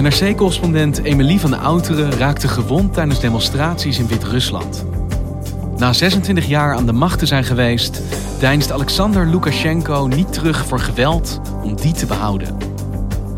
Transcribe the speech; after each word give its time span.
NRC-correspondent 0.00 1.02
Emilie 1.02 1.40
van 1.40 1.58
Outeren 1.58 2.12
raakte 2.12 2.48
gewond 2.48 2.92
tijdens 2.94 3.20
demonstraties 3.20 3.98
in 3.98 4.06
Wit-Rusland. 4.06 4.84
Na 5.76 5.92
26 5.92 6.46
jaar 6.46 6.74
aan 6.74 6.86
de 6.86 6.92
macht 6.92 7.18
te 7.18 7.26
zijn 7.26 7.44
geweest, 7.44 8.02
deinst 8.38 8.72
Alexander 8.72 9.26
Lukashenko 9.26 10.06
niet 10.06 10.32
terug 10.32 10.66
voor 10.66 10.78
geweld 10.78 11.40
om 11.62 11.76
die 11.76 11.92
te 11.92 12.06
behouden. 12.06 12.56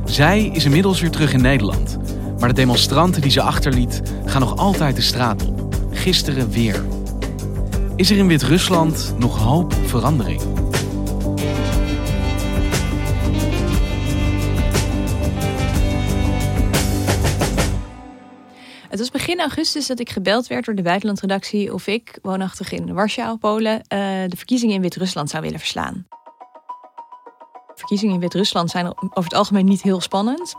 Zij 0.05 0.45
is 0.45 0.65
inmiddels 0.65 1.01
weer 1.01 1.11
terug 1.11 1.33
in 1.33 1.43
Nederland, 1.43 1.99
maar 2.39 2.49
de 2.49 2.55
demonstranten 2.55 3.23
die 3.23 3.31
ze 3.31 3.43
achterliet 3.43 4.03
gaan 4.25 4.41
nog 4.41 4.57
altijd 4.57 4.97
de 4.97 5.03
straat 5.03 5.47
op. 5.47 5.77
Gisteren 5.91 6.51
weer. 6.51 6.85
Is 7.97 8.11
er 8.11 8.17
in 8.17 8.27
Wit-Rusland 8.27 9.15
nog 9.19 9.39
hoop 9.39 9.73
op 9.73 9.89
verandering? 9.89 10.62
Begin 19.37 19.51
augustus 19.51 19.87
dat 19.87 20.01
ik 20.01 20.11
gebeld 20.11 20.47
werd 20.47 20.65
door 20.65 20.75
de 20.75 20.83
buitenlandredactie 20.83 21.75
of 21.75 21.87
ik, 21.87 22.19
woonachtig 22.23 22.73
in 22.73 22.95
Warschau, 22.95 23.37
Polen, 23.37 23.75
uh, 23.75 23.81
de 24.29 24.37
verkiezingen 24.37 24.75
in 24.75 24.81
Wit-Rusland 24.81 25.31
zou 25.31 25.43
willen 25.43 25.59
verslaan. 25.59 26.07
Verkiezingen 27.75 28.15
in 28.15 28.21
Wit-Rusland 28.21 28.71
zijn 28.71 28.87
over 28.87 29.25
het 29.25 29.35
algemeen 29.35 29.65
niet 29.65 29.83
heel 29.83 30.01
spannend. 30.01 30.55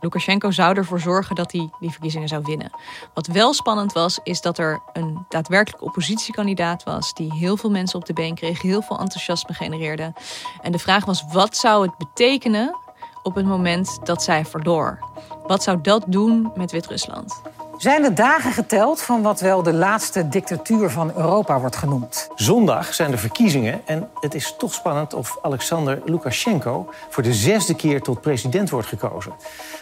Lukashenko 0.00 0.50
zou 0.50 0.76
ervoor 0.76 1.00
zorgen 1.00 1.34
dat 1.34 1.52
hij 1.52 1.70
die 1.80 1.90
verkiezingen 1.90 2.28
zou 2.28 2.42
winnen. 2.44 2.70
Wat 3.14 3.26
wel 3.26 3.52
spannend 3.52 3.92
was, 3.92 4.20
is 4.22 4.40
dat 4.40 4.58
er 4.58 4.82
een 4.92 5.24
daadwerkelijk 5.28 5.82
oppositiekandidaat 5.82 6.82
was 6.82 7.14
die 7.14 7.32
heel 7.34 7.56
veel 7.56 7.70
mensen 7.70 7.98
op 7.98 8.06
de 8.06 8.12
been 8.12 8.34
kreeg, 8.34 8.62
heel 8.62 8.82
veel 8.82 8.98
enthousiasme 8.98 9.54
genereerde. 9.54 10.12
En 10.60 10.72
de 10.72 10.78
vraag 10.78 11.04
was: 11.04 11.24
wat 11.32 11.56
zou 11.56 11.86
het 11.86 11.98
betekenen 11.98 12.76
op 13.22 13.34
het 13.34 13.46
moment 13.46 14.06
dat 14.06 14.22
zij 14.22 14.44
verloor? 14.44 14.98
Wat 15.46 15.62
zou 15.62 15.80
dat 15.80 16.04
doen 16.06 16.52
met 16.54 16.70
Wit-Rusland? 16.70 17.42
Zijn 17.82 18.02
de 18.02 18.12
dagen 18.12 18.52
geteld 18.52 19.02
van 19.02 19.22
wat 19.22 19.40
wel 19.40 19.62
de 19.62 19.72
laatste 19.72 20.28
dictatuur 20.28 20.90
van 20.90 21.12
Europa 21.16 21.60
wordt 21.60 21.76
genoemd? 21.76 22.28
Zondag 22.34 22.94
zijn 22.94 23.10
de 23.10 23.18
verkiezingen 23.18 23.80
en 23.84 24.08
het 24.20 24.34
is 24.34 24.54
toch 24.58 24.74
spannend 24.74 25.14
of 25.14 25.38
Alexander 25.42 26.02
Lukashenko 26.04 26.92
voor 27.10 27.22
de 27.22 27.34
zesde 27.34 27.74
keer 27.74 28.00
tot 28.02 28.20
president 28.20 28.70
wordt 28.70 28.88
gekozen. 28.88 29.32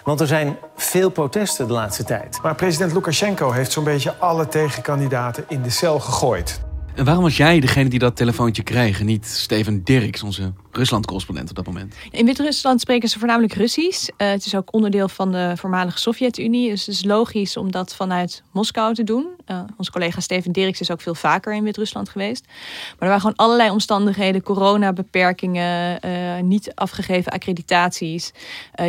Want 0.05 0.21
er 0.21 0.27
zijn 0.27 0.57
veel 0.77 1.11
protesten 1.11 1.67
de 1.67 1.73
laatste 1.73 2.05
tijd. 2.05 2.39
Maar 2.43 2.55
president 2.55 2.93
Lukashenko 2.93 3.51
heeft 3.51 3.73
zo'n 3.73 3.85
beetje 3.85 4.17
alle 4.19 4.49
tegenkandidaten 4.49 5.45
in 5.49 5.63
de 5.63 5.71
cel 5.71 6.01
gegooid. 6.01 6.61
En 7.01 7.07
waarom 7.07 7.25
was 7.25 7.37
jij 7.37 7.61
degene 7.61 7.89
die 7.89 7.99
dat 7.99 8.17
telefoontje 8.17 8.63
kreeg 8.63 9.01
en 9.01 9.07
niet 9.07 9.27
Steven 9.27 9.85
Dirks, 9.85 10.23
onze 10.23 10.53
Rusland-correspondent 10.71 11.51
op 11.51 11.57
dat 11.57 11.67
moment? 11.67 11.95
In 12.11 12.27
Wit-Rusland 12.27 12.81
spreken 12.81 13.09
ze 13.09 13.19
voornamelijk 13.19 13.55
Russisch. 13.55 14.09
Uh, 14.09 14.29
het 14.29 14.47
is 14.47 14.55
ook 14.55 14.75
onderdeel 14.75 15.09
van 15.09 15.33
de 15.33 15.53
voormalige 15.57 15.99
Sovjet-Unie. 15.99 16.71
Dus 16.71 16.87
het 16.87 16.95
is 16.95 17.05
logisch 17.05 17.57
om 17.57 17.71
dat 17.71 17.95
vanuit 17.95 18.43
Moskou 18.53 18.95
te 18.95 19.05
doen. 19.05 19.27
Uh, 19.47 19.61
onze 19.77 19.91
collega 19.91 20.21
Steven 20.21 20.53
Dirks 20.53 20.81
is 20.81 20.91
ook 20.91 21.01
veel 21.01 21.15
vaker 21.15 21.55
in 21.55 21.63
Wit-Rusland 21.63 22.09
geweest. 22.09 22.45
Maar 22.47 22.97
er 22.99 23.07
waren 23.07 23.21
gewoon 23.21 23.37
allerlei 23.37 23.71
omstandigheden, 23.71 24.43
coronabeperkingen, 24.43 25.99
uh, 26.05 26.43
niet 26.43 26.75
afgegeven 26.75 27.33
accreditaties. 27.33 28.33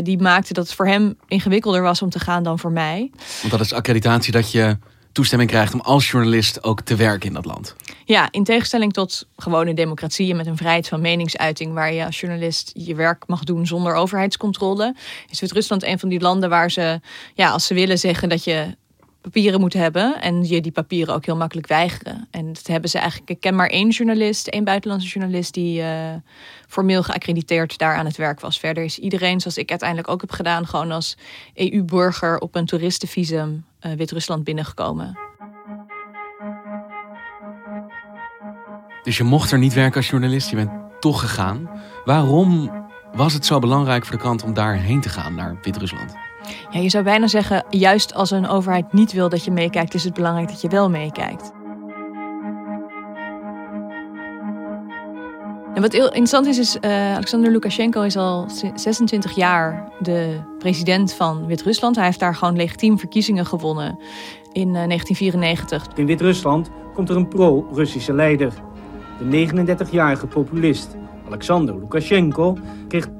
die 0.04 0.22
maakten 0.22 0.54
dat 0.54 0.66
het 0.66 0.76
voor 0.76 0.88
hem 0.88 1.18
ingewikkelder 1.28 1.82
was 1.82 2.02
om 2.02 2.10
te 2.10 2.20
gaan 2.20 2.44
dan 2.44 2.60
voor 2.60 2.72
mij. 2.72 3.12
Want 3.40 3.52
dat 3.52 3.62
is 3.62 3.74
accreditatie 3.74 4.32
dat 4.32 4.52
je 4.52 4.78
toestemming 5.12 5.50
krijgt 5.50 5.74
om 5.74 5.80
als 5.80 6.12
journalist 6.12 6.64
ook 6.64 6.82
te 6.82 6.96
werken 6.96 7.28
in 7.28 7.34
dat 7.34 7.46
land. 7.46 7.76
Ja, 8.06 8.28
in 8.32 8.44
tegenstelling 8.44 8.94
tot 8.94 9.28
gewone 9.36 9.74
democratieën 9.74 10.36
met 10.36 10.46
een 10.46 10.58
vrijheid 10.58 10.88
van 10.88 11.02
meningsuiting, 11.02 11.74
waar 11.74 11.94
je 11.94 12.06
als 12.06 12.20
journalist 12.20 12.72
je 12.74 12.96
werk 12.96 13.28
mag 13.28 13.44
doen 13.44 13.68
zonder 13.68 13.94
overheidscontrole, 13.94 14.96
is 15.30 15.40
Wit-Rusland 15.40 15.84
een 15.84 16.00
van 16.00 16.10
die 16.10 16.20
landen 16.20 16.50
waar 16.50 16.72
ze, 16.72 17.00
ja, 17.34 17.50
als 17.50 17.66
ze 17.66 17.74
willen 17.74 18.00
zeggen 18.00 18.30
dat 18.30 18.44
je 18.44 18.76
papieren 19.22 19.60
moet 19.60 19.74
hebben 19.74 20.22
en 20.22 20.48
je 20.48 20.62
die 20.62 20.72
papieren 20.72 21.14
ook 21.14 21.26
heel 21.26 21.36
makkelijk 21.36 21.68
weigeren. 21.68 22.28
En 22.32 22.54
dat 22.54 22.68
hebben 22.68 22.90
ze 22.90 22.98
eigenlijk. 22.98 23.30
Ik 23.30 23.40
ken 23.40 23.56
maar 23.56 23.70
één 23.70 23.90
journalist, 23.90 24.48
één 24.48 24.64
buitenlandse 24.64 25.08
journalist 25.08 25.54
die 25.54 25.82
uh, 25.82 26.14
formeel 26.68 27.04
geaccrediteerd 27.04 27.78
daar 27.78 27.96
aan 27.96 28.06
het 28.06 28.18
werk 28.18 28.40
was. 28.40 28.60
Verder 28.60 28.84
is 28.84 29.00
iedereen, 29.00 29.40
zoals 29.40 29.58
ik 29.58 29.70
uiteindelijk 29.70 30.10
ook 30.10 30.22
heb 30.22 30.32
gedaan, 30.32 30.68
gewoon 30.68 30.92
als 30.92 31.18
EU-burger 31.54 32.40
op 32.40 32.56
een 32.56 32.66
toeristenvisum 32.66 33.66
uh, 33.86 33.94
Wit-Rusland 33.94 34.44
binnengekomen. 34.44 35.18
Dus 39.04 39.18
je 39.18 39.24
mocht 39.24 39.52
er 39.52 39.58
niet 39.58 39.74
werken 39.74 39.96
als 39.96 40.10
journalist, 40.10 40.50
je 40.50 40.56
bent 40.56 40.72
toch 41.00 41.20
gegaan. 41.20 41.70
Waarom 42.06 42.72
was 43.14 43.34
het 43.34 43.46
zo 43.46 43.60
belangrijk 43.60 44.06
voor 44.06 44.16
de 44.16 44.22
krant 44.22 44.44
om 44.44 44.54
daarheen 44.54 45.02
te 45.02 45.10
gaan, 45.10 45.36
naar 45.36 45.58
Wit-Rusland? 45.62 46.14
Ja, 46.70 46.80
je 46.80 46.90
zou 46.90 47.04
bijna 47.04 47.28
zeggen, 47.28 47.66
juist 47.70 48.14
als 48.14 48.32
een 48.32 48.48
overheid 48.48 48.94
niet 48.94 49.12
wil 49.12 49.30
dat 49.30 49.46
je 49.46 49.52
meekijkt, 49.52 49.94
is 49.94 50.04
het 50.04 50.14
belangrijk 50.14 50.48
dat 50.48 50.62
je 50.62 50.70
wel 50.70 50.90
meekijkt. 50.90 51.52
En 55.74 55.82
wat 55.82 55.92
heel 55.92 56.06
interessant 56.06 56.46
is, 56.46 56.58
is 56.58 56.78
uh, 56.82 57.14
Alexander 57.14 57.52
Lukashenko 57.52 58.02
is 58.02 58.18
al 58.18 58.46
26 58.76 59.36
jaar 59.36 59.92
de 60.00 60.40
president 60.58 61.14
van 61.14 61.46
Wit-Rusland. 61.46 61.96
Hij 61.96 62.06
heeft 62.06 62.20
daar 62.20 62.36
gewoon 62.36 62.56
legitiem 62.56 63.00
verkiezingen 63.00 63.46
gewonnen 63.46 64.00
in 64.52 64.68
uh, 64.68 64.74
1994. 64.74 65.88
In 65.96 66.06
Wit-Rusland 66.06 66.70
komt 66.94 67.10
er 67.10 67.16
een 67.16 67.28
pro-Russische 67.28 68.14
leider. 68.14 68.54
De 69.30 69.50
39-jarige 69.88 70.28
populist 70.28 70.96
Alexander 71.28 71.80
Lukashenko 71.80 72.58
kreeg 72.88 73.08
80% 73.08 73.12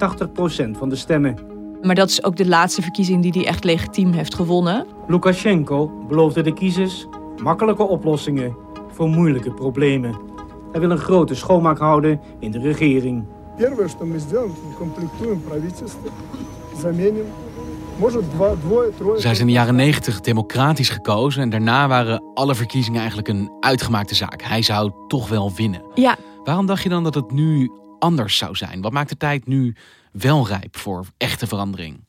van 0.70 0.88
de 0.88 0.96
stemmen. 0.96 1.38
Maar 1.82 1.94
dat 1.94 2.08
is 2.08 2.24
ook 2.24 2.36
de 2.36 2.48
laatste 2.48 2.82
verkiezing 2.82 3.22
die 3.22 3.32
hij 3.32 3.46
echt 3.46 3.64
legitiem 3.64 4.12
heeft 4.12 4.34
gewonnen. 4.34 4.86
Lukashenko 5.06 6.04
beloofde 6.08 6.42
de 6.42 6.52
kiezers 6.52 7.06
makkelijke 7.42 7.82
oplossingen 7.82 8.56
voor 8.90 9.08
moeilijke 9.08 9.50
problemen. 9.50 10.31
Hij 10.72 10.80
wil 10.80 10.90
een 10.90 10.98
grote 10.98 11.34
schoonmaak 11.34 11.78
houden 11.78 12.20
in 12.38 12.50
de 12.50 12.58
regering. 12.58 13.24
Zij 19.16 19.34
zijn 19.34 19.38
in 19.38 19.46
de 19.46 19.52
jaren 19.52 19.74
90 19.74 20.20
democratisch 20.20 20.88
gekozen 20.88 21.42
en 21.42 21.50
daarna 21.50 21.88
waren 21.88 22.22
alle 22.34 22.54
verkiezingen 22.54 22.98
eigenlijk 22.98 23.28
een 23.28 23.50
uitgemaakte 23.60 24.14
zaak. 24.14 24.42
Hij 24.42 24.62
zou 24.62 24.92
toch 25.08 25.28
wel 25.28 25.52
winnen. 25.52 25.82
Ja. 25.94 26.16
Waarom 26.44 26.66
dacht 26.66 26.82
je 26.82 26.88
dan 26.88 27.04
dat 27.04 27.14
het 27.14 27.30
nu 27.30 27.70
anders 27.98 28.36
zou 28.36 28.56
zijn? 28.56 28.80
Wat 28.80 28.92
maakt 28.92 29.08
de 29.08 29.16
tijd 29.16 29.46
nu 29.46 29.74
wel 30.12 30.46
rijp 30.46 30.76
voor 30.76 31.06
echte 31.16 31.46
verandering? 31.46 32.00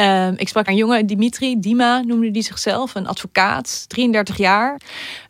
Uh, 0.00 0.30
ik 0.36 0.48
sprak 0.48 0.66
een 0.66 0.76
jongen, 0.76 1.06
Dimitri, 1.06 1.60
Dima 1.60 2.00
noemde 2.00 2.30
die 2.30 2.42
zichzelf, 2.42 2.94
een 2.94 3.06
advocaat, 3.06 3.88
33 3.88 4.36
jaar, 4.36 4.80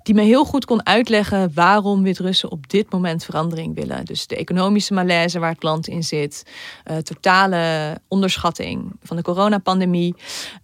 die 0.03 0.15
me 0.15 0.23
heel 0.23 0.45
goed 0.45 0.65
kon 0.65 0.87
uitleggen 0.87 1.51
waarom 1.55 2.03
Wit-Russen 2.03 2.51
op 2.51 2.69
dit 2.69 2.93
moment 2.93 3.25
verandering 3.25 3.75
willen. 3.75 4.05
Dus 4.05 4.27
de 4.27 4.37
economische 4.37 4.95
malaise 4.95 5.39
waar 5.39 5.53
het 5.53 5.63
land 5.63 5.89
in 5.89 6.03
zit, 6.03 6.43
uh, 6.91 6.97
totale 6.97 7.95
onderschatting 8.09 8.93
van 9.03 9.17
de 9.17 9.23
coronapandemie, 9.23 10.15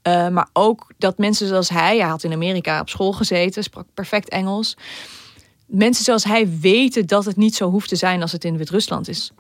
uh, 0.03 0.29
maar 0.29 0.49
ook 0.53 0.93
dat 0.99 1.19
mensen 1.19 1.47
zoals 1.47 1.69
hij, 1.69 1.99
hij 1.99 2.09
had 2.09 2.25
in 2.25 2.33
Amerika 2.33 2.81
op 2.81 2.89
school 2.89 3.13
gezeten, 3.13 3.63
sprak 3.63 3.87
perfect 3.95 4.29
Engels. 4.29 4.77
Mensen 5.67 6.05
zoals 6.05 6.25
hij 6.25 6.59
weten 6.61 7.07
dat 7.07 7.25
het 7.25 7.37
niet 7.37 7.55
zo 7.55 7.71
hoeft 7.71 7.89
te 7.89 7.97
zijn 7.97 8.23
als 8.23 8.33
het 8.33 8.45
in 8.45 8.57
Wit-Rusland 8.57 9.09
is 9.09 9.33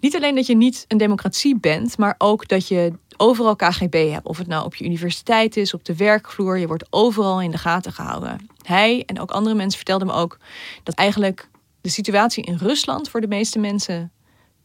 niet 0.00 0.16
alleen 0.16 0.34
dat 0.34 0.46
je 0.46 0.56
niet 0.56 0.84
een 0.88 0.98
democratie 0.98 1.58
bent, 1.58 1.98
maar 1.98 2.14
ook 2.18 2.48
dat 2.48 2.68
je 2.68 2.92
overal 3.16 3.56
KGB 3.56 4.10
hebt. 4.10 4.26
Of 4.26 4.38
het 4.38 4.46
nou 4.46 4.64
op 4.64 4.74
je 4.74 4.84
universiteit 4.84 5.56
is, 5.56 5.74
op 5.74 5.84
de 5.84 5.96
werkvloer. 5.96 6.58
Je 6.58 6.66
wordt 6.66 6.86
overal 6.90 7.40
in 7.40 7.50
de 7.50 7.58
gaten 7.58 7.92
gehouden. 7.92 8.48
Hij 8.62 9.02
en 9.06 9.20
ook 9.20 9.30
andere 9.30 9.54
mensen 9.54 9.76
vertelden 9.76 10.06
me 10.06 10.12
ook 10.12 10.38
dat 10.82 10.94
eigenlijk 10.94 11.48
de 11.80 11.88
situatie 11.88 12.44
in 12.44 12.56
Rusland 12.56 13.08
voor 13.08 13.20
de 13.20 13.28
meeste 13.28 13.58
mensen 13.58 14.12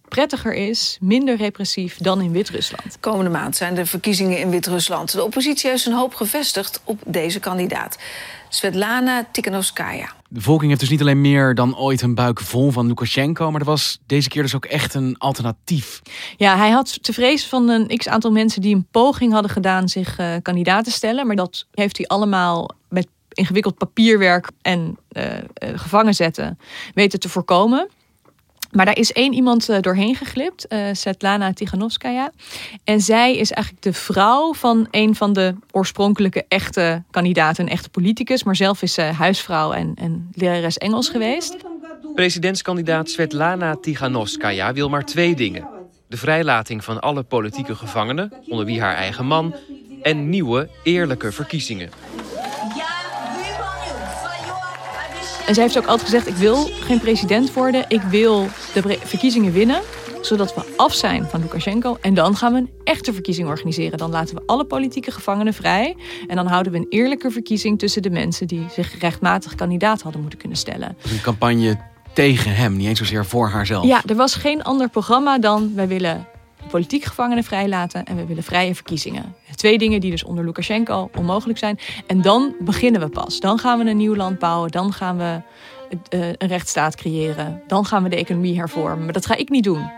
prettiger 0.10 0.54
is, 0.54 0.98
minder 1.02 1.36
repressief 1.36 1.98
dan 1.98 2.22
in 2.22 2.32
Wit-Rusland. 2.32 2.98
Komende 3.00 3.32
maand 3.32 3.56
zijn 3.56 3.76
de 3.76 3.86
verkiezingen 3.86 4.40
in 4.40 4.50
Wit-Rusland. 4.50 5.12
De 5.12 5.24
oppositie 5.24 5.70
heeft 5.70 5.84
zijn 5.84 5.96
hoop 5.96 6.14
gevestigd 6.14 6.82
op 6.84 7.02
deze 7.06 7.40
kandidaat, 7.40 7.98
Svetlana 8.50 9.28
Tikhanovskaya. 9.32 10.19
De 10.30 10.36
bevolking 10.36 10.70
heeft 10.70 10.80
dus 10.80 10.90
niet 10.90 11.02
alleen 11.02 11.22
meer 11.22 11.56
dan 11.56 11.78
ooit 11.78 12.02
een 12.02 12.16
buik 12.16 12.40
vol 12.40 12.72
van 12.72 12.88
Lukashenko, 12.88 13.52
maar 13.52 13.60
er 13.60 13.66
was 13.66 14.00
deze 14.06 14.30
keer 14.30 14.42
dus 14.42 14.56
ook 14.56 14.66
echt 14.66 14.94
een 14.94 15.16
alternatief. 15.18 16.02
Ja, 16.38 16.58
hij 16.58 16.70
had 16.70 17.04
te 17.04 17.14
vrezen 17.14 17.50
van 17.50 17.70
een 17.70 17.88
x 17.98 18.08
aantal 18.08 18.32
mensen 18.32 18.62
die 18.62 18.76
een 18.76 18.88
poging 18.92 19.34
hadden 19.34 19.52
gedaan 19.52 19.90
zich 19.90 20.20
uh, 20.20 20.36
kandidaat 20.42 20.84
te 20.84 20.92
stellen, 20.92 21.28
maar 21.28 21.36
dat 21.36 21.68
heeft 21.72 21.98
hij 21.98 22.08
allemaal 22.08 22.70
met 22.90 23.08
ingewikkeld 23.30 23.78
papierwerk 23.78 24.50
en 24.62 24.98
uh, 25.12 25.24
gevangen 25.58 26.14
zetten 26.14 26.60
weten 26.94 27.20
te 27.20 27.30
voorkomen. 27.30 27.90
Maar 28.72 28.86
daar 28.86 28.98
is 28.98 29.12
één 29.12 29.34
iemand 29.34 29.70
uh, 29.70 29.80
doorheen 29.80 30.16
geglipt, 30.16 30.66
uh, 30.70 30.80
Svetlana 30.92 31.54
Tiganovskaya. 31.54 32.32
En 32.84 33.02
zij 33.02 33.38
is 33.38 33.52
eigenlijk 33.52 33.84
de 33.84 33.94
vrouw 33.94 34.54
van 34.54 34.88
een 34.92 35.16
van 35.16 35.34
de 35.34 35.56
oorspronkelijke 35.72 36.46
echte 36.48 37.04
kandidaten, 37.12 37.64
een 37.66 37.72
echte 37.72 37.90
politicus. 37.90 38.44
Maar 38.44 38.56
zelf 38.56 38.82
is 38.82 38.94
ze 38.94 39.02
huisvrouw 39.02 39.72
en, 39.72 39.92
en 39.96 40.30
lerares 40.34 40.78
Engels 40.78 41.10
geweest. 41.10 41.58
Presidentskandidaat 42.16 43.10
Svetlana 43.10 43.76
Tiganovskaya 43.76 44.74
wil 44.74 44.90
maar 44.90 45.06
twee 45.06 45.36
dingen. 45.36 45.68
De 46.08 46.18
vrijlating 46.18 46.84
van 46.84 47.00
alle 47.00 47.24
politieke 47.24 47.76
gevangenen, 47.76 48.34
onder 48.48 48.66
wie 48.66 48.82
haar 48.82 48.96
eigen 48.96 49.26
man... 49.26 49.56
en 50.02 50.30
nieuwe, 50.30 50.70
eerlijke 50.84 51.32
verkiezingen. 51.32 51.90
En 55.50 55.56
zij 55.56 55.64
heeft 55.64 55.78
ook 55.78 55.86
altijd 55.86 56.10
gezegd: 56.10 56.28
ik 56.28 56.36
wil 56.36 56.70
geen 56.80 57.00
president 57.00 57.54
worden. 57.54 57.86
Ik 57.88 58.02
wil 58.02 58.48
de 58.74 58.98
verkiezingen 59.04 59.54
winnen. 59.54 59.82
Zodat 60.22 60.56
we 60.56 60.62
af 60.78 60.94
zijn 60.94 61.26
van 61.26 61.42
Lukashenko. 61.42 61.98
En 62.02 62.14
dan 62.14 62.36
gaan 62.38 62.54
we 62.54 62.60
een 62.60 62.70
echte 62.84 63.14
verkiezing 63.14 63.48
organiseren. 63.48 63.98
Dan 63.98 64.10
laten 64.10 64.36
we 64.36 64.42
alle 64.46 64.66
politieke 64.66 65.12
gevangenen 65.12 65.54
vrij. 65.54 65.96
En 66.28 66.36
dan 66.36 66.48
houden 66.48 66.72
we 66.72 66.78
een 66.78 66.86
eerlijke 66.90 67.32
verkiezing 67.32 67.80
tussen 67.80 68.02
de 68.02 68.10
mensen 68.10 68.48
die 68.48 68.66
zich 68.72 69.00
rechtmatig 69.00 69.56
kandidaat 69.56 70.02
hadden 70.02 70.22
moeten 70.22 70.40
kunnen 70.40 70.58
stellen. 70.58 70.98
Een 71.12 71.22
campagne 71.22 71.78
tegen 72.14 72.56
hem, 72.56 72.78
niet 72.78 72.88
eens 72.88 73.00
zozeer 73.00 73.26
voor 73.26 73.48
haarzelf. 73.48 73.86
Ja, 73.86 74.02
er 74.06 74.16
was 74.16 74.36
geen 74.36 74.64
ander 74.64 74.90
programma 74.90 75.40
dan 75.40 75.72
wij 75.76 75.88
willen 75.88 76.28
politiek 76.70 77.04
gevangenen 77.04 77.44
vrijlaten 77.44 78.06
en 78.06 78.16
we 78.16 78.26
willen 78.26 78.44
vrije 78.44 78.76
verkiezingen. 78.76 79.36
Twee 79.56 79.78
dingen 79.78 80.00
die 80.00 80.12
dus 80.12 80.24
onder 80.24 80.46
Lukashenko 80.46 81.10
onmogelijk 81.18 81.60
zijn. 81.60 81.80
En 82.08 82.22
dan 82.22 82.56
beginnen 82.60 83.02
we 83.02 83.10
pas. 83.10 83.40
Dan 83.40 83.60
gaan 83.60 83.80
we 83.80 83.90
een 83.90 83.98
nieuw 83.98 84.16
land 84.16 84.40
bouwen. 84.40 84.72
Dan 84.72 84.94
gaan 84.94 85.18
we 85.18 85.42
een 86.38 86.48
rechtsstaat 86.48 86.96
creëren. 86.96 87.62
Dan 87.68 87.86
gaan 87.86 88.04
we 88.04 88.10
de 88.10 88.16
economie 88.16 88.58
hervormen. 88.58 89.04
Maar 89.04 89.14
dat 89.14 89.26
ga 89.26 89.36
ik 89.36 89.50
niet 89.50 89.64
doen. 89.64 89.92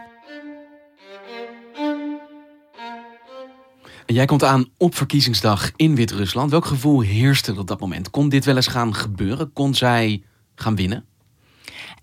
En 4.05 4.17
jij 4.17 4.25
komt 4.25 4.43
aan 4.43 4.65
op 4.77 4.95
verkiezingsdag 4.95 5.71
in 5.75 5.95
Wit-Rusland. 5.95 6.51
Welk 6.51 6.65
gevoel 6.65 7.01
heerste 7.01 7.55
op 7.57 7.67
dat 7.67 7.79
moment? 7.79 8.09
Kon 8.09 8.29
dit 8.29 8.45
wel 8.45 8.55
eens 8.55 8.67
gaan 8.67 8.95
gebeuren? 8.95 9.53
Kon 9.53 9.75
zij 9.75 10.23
gaan 10.55 10.75
winnen? 10.75 11.05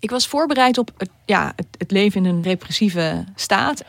Ik 0.00 0.10
was 0.10 0.26
voorbereid 0.26 0.78
op 0.78 0.90
het, 0.96 1.10
ja, 1.24 1.52
het, 1.56 1.66
het, 1.78 1.90
leven 1.90 2.24
in 2.24 2.34
een 2.34 2.42
repressieve 2.42 3.24
staat. 3.34 3.84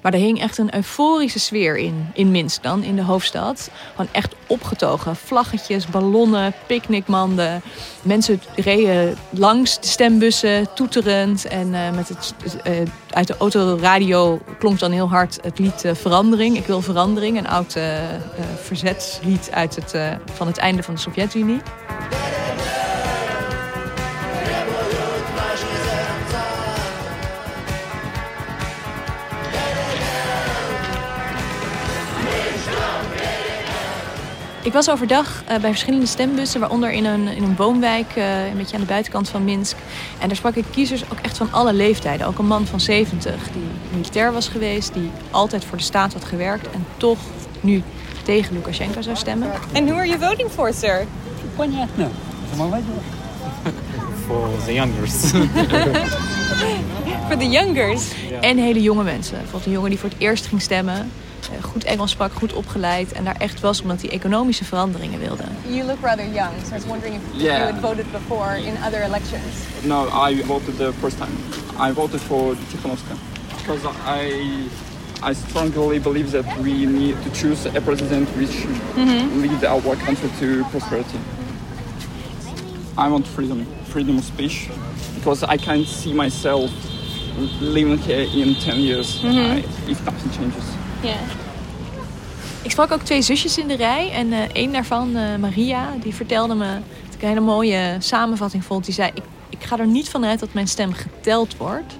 Maar 0.00 0.12
er 0.12 0.18
hing 0.18 0.40
echt 0.40 0.58
een 0.58 0.74
euforische 0.74 1.38
sfeer 1.38 1.76
in, 1.76 2.06
in 2.14 2.30
Minsk 2.30 2.62
dan, 2.62 2.82
in 2.82 2.96
de 2.96 3.02
hoofdstad. 3.02 3.70
Gewoon 3.90 4.12
echt 4.12 4.34
opgetogen. 4.46 5.16
Vlaggetjes, 5.16 5.86
ballonnen, 5.86 6.52
picknickmanden. 6.66 7.62
Mensen 8.02 8.40
reden 8.56 9.16
langs 9.30 9.80
de 9.80 9.86
stembussen, 9.86 10.74
toeterend. 10.74 11.44
En 11.44 11.68
uh, 11.68 11.90
met 11.90 12.08
het, 12.08 12.34
uh, 12.66 12.72
uit 13.10 13.26
de 13.26 13.36
autoradio 13.36 14.40
klonk 14.58 14.78
dan 14.78 14.92
heel 14.92 15.08
hard 15.08 15.38
het 15.42 15.58
lied 15.58 15.84
uh, 15.84 15.94
Verandering. 15.94 16.56
Ik 16.56 16.66
wil 16.66 16.80
verandering, 16.80 17.38
een 17.38 17.48
oud 17.48 17.76
verzetslied 18.62 19.50
uit 19.50 19.76
het, 19.76 20.18
van 20.32 20.46
het 20.46 20.56
einde 20.56 20.82
van 20.82 20.94
de 20.94 21.00
Sovjet-Unie. 21.00 21.60
Ik 34.63 34.73
was 34.73 34.89
overdag 34.89 35.43
uh, 35.43 35.47
bij 35.47 35.69
verschillende 35.69 36.05
stembussen, 36.05 36.59
waaronder 36.59 36.91
in 36.91 37.05
een, 37.05 37.27
in 37.27 37.43
een 37.43 37.55
woonwijk, 37.55 38.15
uh, 38.17 38.47
een 38.47 38.57
beetje 38.57 38.75
aan 38.75 38.81
de 38.81 38.87
buitenkant 38.87 39.29
van 39.29 39.43
Minsk. 39.43 39.77
En 40.19 40.27
daar 40.27 40.37
sprak 40.37 40.55
ik 40.55 40.65
kiezers 40.71 41.03
ook 41.03 41.19
echt 41.21 41.37
van 41.37 41.51
alle 41.51 41.73
leeftijden. 41.73 42.27
Ook 42.27 42.37
een 42.37 42.47
man 42.47 42.65
van 42.65 42.79
70 42.79 43.33
die 43.53 43.63
militair 43.91 44.31
was 44.31 44.47
geweest, 44.47 44.93
die 44.93 45.11
altijd 45.31 45.65
voor 45.65 45.77
de 45.77 45.83
staat 45.83 46.13
had 46.13 46.25
gewerkt 46.25 46.69
en 46.69 46.85
toch 46.97 47.17
nu 47.61 47.83
tegen 48.23 48.53
Lukashenko 48.53 49.01
zou 49.01 49.15
stemmen. 49.15 49.51
En 49.71 49.85
who 49.85 49.95
are 49.95 50.07
you 50.07 50.19
voting 50.19 50.49
for, 50.49 50.73
sir? 50.73 51.05
Понятно. 51.55 52.07
For 54.25 54.49
the 54.65 54.73
youngers. 54.73 55.13
For 57.27 57.37
the 57.37 57.49
youngers? 57.49 58.03
Ja. 58.29 58.39
En 58.39 58.57
hele 58.57 58.81
jonge 58.81 59.03
mensen. 59.03 59.33
Bijvoorbeeld 59.33 59.65
een 59.65 59.71
jongen 59.71 59.89
die 59.89 59.99
voor 59.99 60.09
het 60.09 60.19
eerst 60.19 60.45
ging 60.45 60.61
stemmen 60.61 61.11
goed 61.60 61.84
Engels 61.84 62.10
sprak, 62.10 62.32
goed 62.32 62.52
opgeleid 62.52 63.12
en 63.12 63.24
daar 63.24 63.36
echt 63.38 63.60
was 63.60 63.82
omdat 63.82 64.00
hij 64.00 64.10
economische 64.10 64.64
veranderingen 64.64 65.18
wilde. 65.18 65.44
You 65.68 65.86
look 65.86 65.98
rather 66.00 66.24
young, 66.24 66.52
so 66.62 66.74
I 66.74 66.78
was 66.78 66.86
wondering 66.86 67.16
if 67.16 67.42
yeah. 67.42 67.58
you 67.58 67.72
had 67.72 67.80
voted 67.80 68.12
before 68.12 68.58
in 68.58 68.74
other 68.86 69.02
elections. 69.02 69.52
No, 69.82 70.28
I 70.28 70.42
voted 70.44 70.76
the 70.76 70.92
first 71.00 71.16
time. 71.16 71.36
I 71.88 71.92
voted 71.92 72.20
for 72.20 72.56
Tikhanovskaya 72.70 73.16
because 73.58 73.84
I 74.06 74.68
I 75.22 75.32
strongly 75.32 75.98
believe 75.98 76.30
that 76.32 76.44
we 76.58 76.86
need 76.86 77.16
to 77.22 77.30
choose 77.30 77.64
a 77.66 77.80
president 77.80 78.28
which 78.36 78.66
mm 78.96 79.08
-hmm. 79.08 79.40
lead 79.42 79.64
our 79.64 79.96
country 79.96 80.28
to 80.40 80.46
prosperity. 80.70 81.18
I 82.96 83.08
want 83.08 83.26
freedom, 83.26 83.66
freedom 83.88 84.18
of 84.18 84.24
speech, 84.24 84.68
because 85.14 85.46
I 85.54 85.56
can't 85.56 85.88
see 85.88 86.12
myself 86.12 86.70
living 87.60 87.98
here 87.98 88.22
in 88.22 88.54
10 88.54 88.80
years 88.80 89.22
mm 89.22 89.30
-hmm. 89.30 89.56
I, 89.56 89.64
if 89.90 90.04
nothing 90.04 90.32
changes. 90.38 90.83
Ik 92.62 92.70
sprak 92.70 92.92
ook 92.92 93.02
twee 93.02 93.22
zusjes 93.22 93.58
in 93.58 93.68
de 93.68 93.76
rij. 93.76 94.10
En 94.10 94.32
een 94.52 94.72
daarvan, 94.72 95.16
uh, 95.16 95.36
Maria, 95.36 95.94
die 96.02 96.14
vertelde 96.14 96.54
me... 96.54 96.78
Dat 97.04 97.14
ik 97.14 97.22
een 97.22 97.28
hele 97.28 97.40
mooie 97.40 97.96
samenvatting 97.98 98.64
vond. 98.64 98.84
Die 98.84 98.94
zei, 98.94 99.10
ik, 99.14 99.22
ik 99.48 99.62
ga 99.62 99.78
er 99.78 99.86
niet 99.86 100.08
vanuit 100.08 100.40
dat 100.40 100.52
mijn 100.52 100.68
stem 100.68 100.92
geteld 100.92 101.56
wordt. 101.56 101.96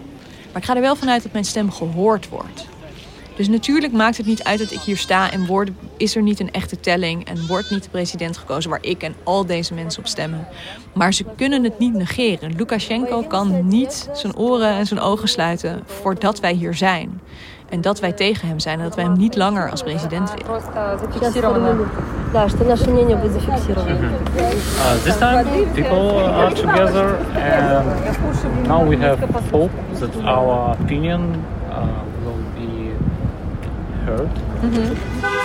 Maar 0.52 0.62
ik 0.62 0.64
ga 0.64 0.74
er 0.74 0.80
wel 0.80 0.96
vanuit 0.96 1.22
dat 1.22 1.32
mijn 1.32 1.44
stem 1.44 1.70
gehoord 1.70 2.28
wordt. 2.28 2.66
Dus 3.36 3.48
natuurlijk 3.48 3.92
maakt 3.92 4.16
het 4.16 4.26
niet 4.26 4.44
uit 4.44 4.58
dat 4.58 4.70
ik 4.70 4.80
hier 4.80 4.96
sta 4.96 5.30
en 5.30 5.46
word, 5.46 5.70
is 5.96 6.16
er 6.16 6.22
niet 6.22 6.40
een 6.40 6.52
echte 6.52 6.80
telling 6.80 7.24
en 7.24 7.46
wordt 7.46 7.70
niet 7.70 7.82
de 7.82 7.88
president 7.88 8.36
gekozen 8.36 8.70
waar 8.70 8.82
ik 8.82 9.02
en 9.02 9.14
al 9.22 9.46
deze 9.46 9.74
mensen 9.74 10.00
op 10.00 10.08
stemmen. 10.08 10.46
Maar 10.92 11.14
ze 11.14 11.24
kunnen 11.36 11.64
het 11.64 11.78
niet 11.78 11.94
negeren. 11.94 12.56
Lukashenko 12.56 13.22
kan 13.22 13.68
niet 13.68 14.08
zijn 14.12 14.36
oren 14.36 14.74
en 14.74 14.86
zijn 14.86 15.00
ogen 15.00 15.28
sluiten 15.28 15.82
voordat 15.86 16.40
wij 16.40 16.52
hier 16.52 16.74
zijn. 16.74 17.20
En 17.73 17.81
dat 17.81 17.99
wij 17.99 18.11
tegen 18.11 18.47
hem 18.47 18.59
zijn 18.59 18.77
en 18.77 18.83
dat 18.83 18.95
wij 18.95 19.03
hem 19.03 19.17
niet 19.17 19.35
langer 19.35 19.69
als 19.69 19.83
president 19.83 20.33
willen. 20.33 20.61
Uh, 24.79 25.03
this 25.03 25.17
time 25.17 25.43
people 25.73 26.23
are 26.23 26.53
together 26.53 27.17
and 27.35 28.67
now 28.67 28.87
we 28.87 28.97
have 28.97 29.17
hope 29.51 29.71
that 29.99 30.23
our 30.25 30.75
opinion 30.81 31.21
uh, 31.69 31.87
will 32.23 32.43
be 32.55 32.91
heard. 34.05 34.29
Mm 34.61 34.69
-hmm. 34.71 34.87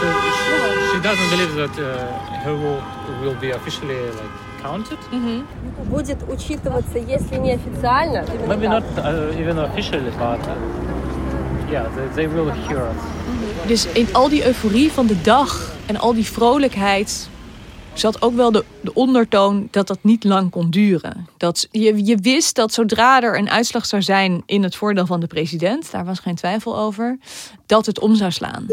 so 0.00 0.06
she, 0.20 0.61
she, 0.92 1.00
doesn't 1.00 1.30
believe 1.30 1.54
that 1.62 1.78
uh, 1.78 1.84
her 2.44 2.56
vote 2.56 2.82
will 3.23 3.37
be 3.40 3.54
officially 3.54 3.94
like 3.94 4.34
counted. 4.62 4.99
Mm 5.11 5.23
-hmm. 5.25 5.40
Будет 5.90 6.18
учитываться, 6.28 6.99
если 6.99 7.37
не 7.38 7.52
официально. 7.52 8.25
Maybe 8.49 8.68
not 8.68 8.82
uh, 8.99 9.40
even 9.40 9.58
officially, 9.58 10.11
but 10.18 10.40
yeah, 11.69 11.95
they, 11.95 12.07
they 12.13 12.29
will 12.29 12.51
hear 12.51 12.81
us. 12.89 13.01
Dus 13.67 13.88
in 13.88 14.13
al 14.13 14.29
die 14.29 14.45
euforie 14.45 14.91
van 14.91 15.07
de 15.07 15.21
dag 15.21 15.73
en 15.85 15.97
al 15.97 16.13
die 16.13 16.25
vrolijkheid 16.25 17.29
zat 17.93 18.21
ook 18.21 18.35
wel 18.35 18.51
de, 18.51 18.63
de 18.81 18.93
ondertoon 18.93 19.67
dat 19.71 19.88
dat 19.88 19.99
niet 20.01 20.23
lang 20.23 20.51
kon 20.51 20.69
duren. 20.69 21.27
Dat 21.38 21.67
je, 21.71 22.05
je 22.05 22.15
wist 22.15 22.55
dat 22.55 22.73
zodra 22.73 23.21
er 23.21 23.38
een 23.38 23.49
uitslag 23.49 23.85
zou 23.85 24.01
zijn 24.01 24.43
in 24.45 24.63
het 24.63 24.75
voordeel 24.75 25.05
van 25.05 25.19
de 25.19 25.27
president, 25.27 25.91
daar 25.91 26.05
was 26.05 26.19
geen 26.19 26.35
twijfel 26.35 26.77
over, 26.77 27.17
dat 27.65 27.85
het 27.85 27.99
om 27.99 28.15
zou 28.15 28.31
slaan. 28.31 28.65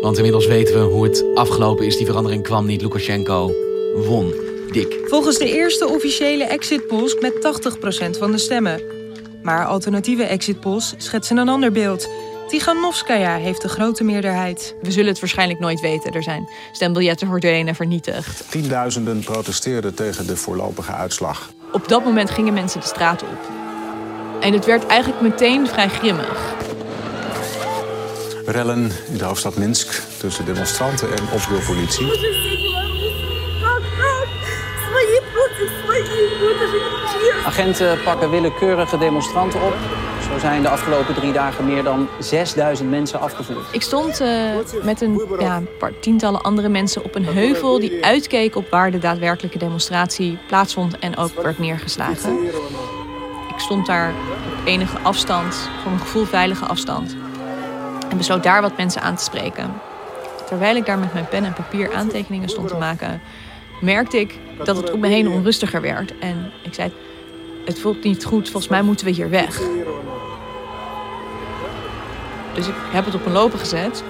Want 0.00 0.16
inmiddels 0.16 0.46
weten 0.46 0.74
we 0.74 0.80
hoe 0.80 1.04
het 1.04 1.24
afgelopen 1.34 1.86
is. 1.86 1.96
Die 1.96 2.06
verandering 2.06 2.42
kwam 2.42 2.66
niet. 2.66 2.82
Lukashenko 2.82 3.52
won. 3.94 4.34
Dik. 4.70 4.98
Volgens 5.04 5.38
de 5.38 5.54
eerste 5.54 5.88
officiële 5.88 6.44
exit 6.44 6.86
polls 6.86 7.16
met 7.20 7.32
80% 8.16 8.18
van 8.18 8.30
de 8.32 8.38
stemmen. 8.38 8.95
Maar 9.46 9.66
alternatieve 9.66 10.24
exitpolls 10.24 10.94
schetsen 10.96 11.36
een 11.36 11.48
ander 11.48 11.72
beeld. 11.72 12.08
Tiganovskaya 12.48 13.36
heeft 13.36 13.62
de 13.62 13.68
grote 13.68 14.04
meerderheid. 14.04 14.74
We 14.82 14.90
zullen 14.90 15.08
het 15.08 15.20
waarschijnlijk 15.20 15.60
nooit 15.60 15.80
weten. 15.80 16.12
Er 16.12 16.22
zijn 16.22 16.48
stembiljetten 16.72 17.28
verdwenen, 17.28 17.74
vernietigd. 17.74 18.50
Tienduizenden 18.50 19.20
protesteerden 19.20 19.94
tegen 19.94 20.26
de 20.26 20.36
voorlopige 20.36 20.92
uitslag. 20.92 21.50
Op 21.72 21.88
dat 21.88 22.04
moment 22.04 22.30
gingen 22.30 22.54
mensen 22.54 22.80
de 22.80 22.86
straat 22.86 23.22
op. 23.22 23.50
En 24.40 24.52
het 24.52 24.64
werd 24.64 24.86
eigenlijk 24.86 25.20
meteen 25.20 25.66
vrij 25.66 25.88
grimmig. 25.88 26.54
Rellen 28.46 28.90
in 29.10 29.18
de 29.18 29.24
hoofdstad 29.24 29.56
Minsk 29.56 30.02
tussen 30.18 30.44
demonstranten 30.44 31.08
en 31.08 31.24
opspeelpolitie. 31.32 32.55
Agenten 37.46 38.02
pakken 38.02 38.30
willekeurige 38.30 38.98
demonstranten 38.98 39.62
op. 39.62 39.74
Zo 40.30 40.38
zijn 40.38 40.62
de 40.62 40.68
afgelopen 40.68 41.14
drie 41.14 41.32
dagen 41.32 41.66
meer 41.66 41.82
dan 41.82 42.08
6000 42.18 42.90
mensen 42.90 43.20
afgevoerd. 43.20 43.66
Ik 43.70 43.82
stond 43.82 44.20
uh, 44.20 44.28
met 44.82 45.00
een 45.00 45.20
ja, 45.38 45.62
paar 45.78 45.92
tientallen 46.00 46.42
andere 46.42 46.68
mensen 46.68 47.04
op 47.04 47.14
een 47.14 47.24
heuvel 47.24 47.80
die 47.80 48.04
uitkeek 48.04 48.56
op 48.56 48.70
waar 48.70 48.90
de 48.90 48.98
daadwerkelijke 48.98 49.58
demonstratie 49.58 50.38
plaatsvond 50.46 50.98
en 50.98 51.16
ook 51.16 51.42
werd 51.42 51.58
neergeslagen. 51.58 52.44
Ik 53.48 53.62
stond 53.62 53.86
daar 53.86 54.10
op 54.60 54.66
enige 54.66 54.98
afstand, 54.98 55.68
voor 55.82 55.92
een 55.92 55.98
gevoel 55.98 56.24
veilige 56.24 56.64
afstand. 56.64 57.16
En 58.08 58.16
besloot 58.16 58.42
daar 58.42 58.62
wat 58.62 58.76
mensen 58.76 59.02
aan 59.02 59.16
te 59.16 59.24
spreken. 59.24 59.72
Terwijl 60.46 60.76
ik 60.76 60.86
daar 60.86 60.98
met 60.98 61.12
mijn 61.12 61.28
pen 61.28 61.44
en 61.44 61.52
papier 61.52 61.94
aantekeningen 61.94 62.48
stond 62.48 62.68
te 62.68 62.76
maken, 62.76 63.20
merkte 63.80 64.20
ik 64.20 64.38
dat 64.64 64.76
het 64.76 64.92
om 64.92 65.00
me 65.00 65.08
heen 65.08 65.28
onrustiger 65.28 65.80
werd. 65.80 66.18
En 66.18 66.52
ik 66.62 66.74
zei: 66.74 66.92
Het 67.64 67.80
voelt 67.80 68.04
niet 68.04 68.24
goed, 68.24 68.50
volgens 68.50 68.68
mij 68.68 68.82
moeten 68.82 69.06
we 69.06 69.12
hier 69.12 69.30
weg. 69.30 69.60
Dus 72.54 72.66
ik 72.66 72.74
heb 72.92 73.04
het 73.04 73.14
op 73.14 73.26
een 73.26 73.32
lopen 73.32 73.58
gezet. 73.58 74.04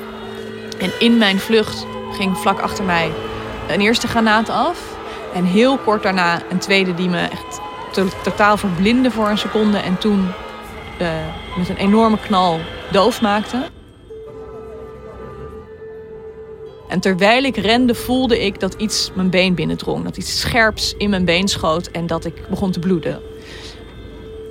En 0.79 0.91
in 0.99 1.19
mijn 1.19 1.39
vlucht 1.39 1.87
ging 2.13 2.39
vlak 2.39 2.61
achter 2.61 2.85
mij 2.85 3.11
een 3.69 3.81
eerste 3.81 4.09
granaat 4.09 4.49
af. 4.49 4.97
En 5.35 5.45
heel 5.45 5.79
kort 5.79 6.03
daarna 6.03 6.43
een 6.51 6.59
tweede 6.59 6.95
die 6.95 7.09
me 7.09 7.21
echt 7.21 7.61
totaal 8.23 8.57
verblindde 8.57 9.11
voor 9.11 9.29
een 9.29 9.39
seconde. 9.39 9.79
En 9.79 9.99
toen 9.99 10.29
uh, 11.01 11.09
met 11.57 11.69
een 11.69 11.77
enorme 11.77 12.19
knal 12.19 12.61
doof 12.91 13.21
maakte. 13.21 13.76
En 16.89 17.01
terwijl 17.01 17.45
ik 17.45 17.57
rende 17.57 17.95
voelde 17.95 18.45
ik 18.45 18.61
dat 18.61 18.75
iets 18.75 19.11
mijn 19.15 19.31
been 19.31 19.55
binnendrong. 19.55 20.05
Dat 20.05 20.17
iets 20.17 20.41
scherps 20.41 20.95
in 20.99 21.11
mijn 21.11 21.25
been 21.25 21.49
schoot 21.49 21.87
en 21.87 22.07
dat 22.07 22.25
ik 22.25 22.49
begon 22.49 22.71
te 22.71 22.79
bloeden. 22.79 23.21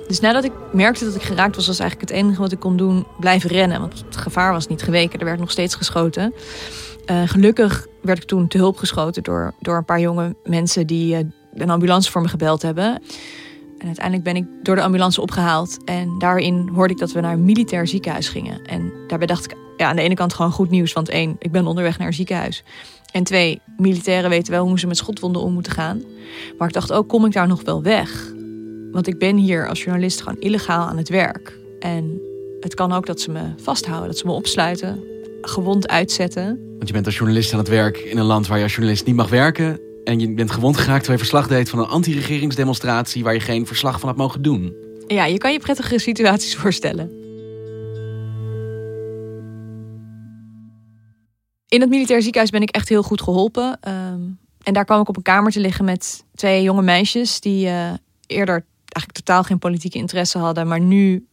Dus 0.06 0.20
nadat 0.20 0.44
ik 0.44 0.52
merkte 0.72 1.04
dat 1.04 1.14
ik 1.14 1.22
geraakt 1.22 1.56
was, 1.56 1.66
was 1.66 1.78
eigenlijk 1.78 2.10
het 2.10 2.20
enige 2.20 2.40
wat 2.40 2.52
ik 2.52 2.60
kon 2.60 2.76
doen 2.76 3.06
blijven 3.20 3.50
rennen. 3.50 3.80
Want 3.80 4.04
het 4.06 4.16
gevaar 4.16 4.52
was 4.52 4.66
niet 4.66 4.82
geweken, 4.82 5.18
er 5.18 5.24
werd 5.24 5.38
nog 5.38 5.50
steeds 5.50 5.74
geschoten. 5.74 6.34
Uh, 7.10 7.22
gelukkig 7.24 7.86
werd 8.02 8.18
ik 8.18 8.24
toen 8.24 8.48
te 8.48 8.58
hulp 8.58 8.76
geschoten 8.76 9.22
door, 9.22 9.54
door 9.60 9.76
een 9.76 9.84
paar 9.84 10.00
jonge 10.00 10.36
mensen 10.44 10.86
die 10.86 11.14
uh, 11.14 11.20
een 11.54 11.70
ambulance 11.70 12.10
voor 12.10 12.22
me 12.22 12.28
gebeld 12.28 12.62
hebben. 12.62 13.02
En 13.78 13.86
uiteindelijk 13.86 14.24
ben 14.24 14.36
ik 14.36 14.46
door 14.62 14.76
de 14.76 14.82
ambulance 14.82 15.20
opgehaald. 15.20 15.84
En 15.84 16.18
daarin 16.18 16.70
hoorde 16.74 16.92
ik 16.92 17.00
dat 17.00 17.12
we 17.12 17.20
naar 17.20 17.32
een 17.32 17.44
militair 17.44 17.86
ziekenhuis 17.86 18.28
gingen. 18.28 18.64
En 18.64 18.92
daarbij 19.06 19.26
dacht 19.26 19.44
ik, 19.44 19.56
ja, 19.76 19.88
aan 19.88 19.96
de 19.96 20.02
ene 20.02 20.14
kant 20.14 20.34
gewoon 20.34 20.52
goed 20.52 20.70
nieuws. 20.70 20.92
Want 20.92 21.08
één, 21.08 21.36
ik 21.38 21.52
ben 21.52 21.66
onderweg 21.66 21.98
naar 21.98 22.06
een 22.06 22.14
ziekenhuis. 22.14 22.62
En 23.12 23.24
twee, 23.24 23.60
militairen 23.76 24.30
weten 24.30 24.52
wel 24.52 24.66
hoe 24.66 24.78
ze 24.78 24.86
met 24.86 24.96
schotwonden 24.96 25.42
om 25.42 25.52
moeten 25.52 25.72
gaan. 25.72 26.02
Maar 26.58 26.68
ik 26.68 26.74
dacht 26.74 26.92
ook, 26.92 27.08
kom 27.08 27.24
ik 27.24 27.32
daar 27.32 27.48
nog 27.48 27.62
wel 27.62 27.82
weg? 27.82 28.32
Want 28.92 29.06
ik 29.06 29.18
ben 29.18 29.36
hier 29.36 29.68
als 29.68 29.82
journalist 29.82 30.20
gewoon 30.20 30.40
illegaal 30.40 30.86
aan 30.86 30.96
het 30.96 31.08
werk. 31.08 31.58
En 31.80 32.20
het 32.60 32.74
kan 32.74 32.92
ook 32.92 33.06
dat 33.06 33.20
ze 33.20 33.30
me 33.30 33.42
vasthouden, 33.62 34.08
dat 34.08 34.18
ze 34.18 34.26
me 34.26 34.32
opsluiten, 34.32 35.04
gewond 35.40 35.88
uitzetten. 35.88 36.46
Want 36.76 36.88
je 36.88 36.92
bent 36.92 37.06
als 37.06 37.16
journalist 37.16 37.52
aan 37.52 37.58
het 37.58 37.68
werk 37.68 37.96
in 37.96 38.18
een 38.18 38.24
land 38.24 38.46
waar 38.46 38.56
je 38.56 38.62
als 38.62 38.72
journalist 38.72 39.06
niet 39.06 39.16
mag 39.16 39.28
werken. 39.28 39.80
En 40.04 40.20
je 40.20 40.34
bent 40.34 40.50
gewond 40.50 40.76
geraakt 40.76 41.04
terwijl 41.04 41.18
je 41.18 41.24
verslag 41.26 41.48
deed 41.48 41.68
van 41.68 41.78
een 41.78 41.86
anti-regeringsdemonstratie 41.86 43.24
waar 43.24 43.34
je 43.34 43.40
geen 43.40 43.66
verslag 43.66 44.00
van 44.00 44.08
had 44.08 44.18
mogen 44.18 44.42
doen. 44.42 44.74
Ja, 45.06 45.24
je 45.24 45.38
kan 45.38 45.52
je 45.52 45.58
prettige 45.58 45.98
situaties 45.98 46.56
voorstellen. 46.56 47.25
In 51.76 51.82
het 51.82 51.90
militair 51.90 52.22
ziekenhuis 52.22 52.50
ben 52.50 52.62
ik 52.62 52.70
echt 52.70 52.88
heel 52.88 53.02
goed 53.02 53.22
geholpen. 53.22 53.78
Um, 53.88 54.38
en 54.62 54.72
daar 54.72 54.84
kwam 54.84 55.00
ik 55.00 55.08
op 55.08 55.16
een 55.16 55.22
kamer 55.22 55.52
te 55.52 55.60
liggen 55.60 55.84
met 55.84 56.24
twee 56.34 56.62
jonge 56.62 56.82
meisjes 56.82 57.40
die 57.40 57.66
uh, 57.66 57.92
eerder 58.26 58.64
eigenlijk 58.88 59.12
totaal 59.12 59.42
geen 59.42 59.58
politieke 59.58 59.98
interesse 59.98 60.38
hadden, 60.38 60.68
maar 60.68 60.80
nu 60.80 61.26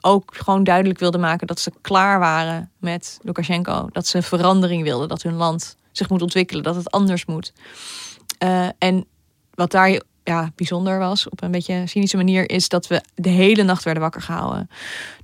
ook 0.00 0.36
gewoon 0.36 0.64
duidelijk 0.64 0.98
wilden 0.98 1.20
maken 1.20 1.46
dat 1.46 1.60
ze 1.60 1.72
klaar 1.80 2.18
waren 2.18 2.70
met 2.78 3.18
Lukashenko. 3.22 3.88
Dat 3.92 4.06
ze 4.06 4.22
verandering 4.22 4.82
wilden, 4.82 5.08
dat 5.08 5.22
hun 5.22 5.34
land 5.34 5.76
zich 5.92 6.08
moet 6.08 6.22
ontwikkelen, 6.22 6.62
dat 6.62 6.74
het 6.74 6.90
anders 6.90 7.24
moet. 7.24 7.52
Uh, 8.42 8.68
en 8.78 9.04
wat 9.54 9.70
daar 9.70 10.02
ja, 10.28 10.52
bijzonder 10.54 10.98
was, 10.98 11.28
op 11.28 11.42
een 11.42 11.50
beetje 11.50 11.82
cynische 11.86 12.16
manier, 12.16 12.50
is 12.50 12.68
dat 12.68 12.86
we 12.86 13.02
de 13.14 13.28
hele 13.28 13.62
nacht 13.62 13.84
werden 13.84 14.02
wakker 14.02 14.20
gehouden. 14.20 14.70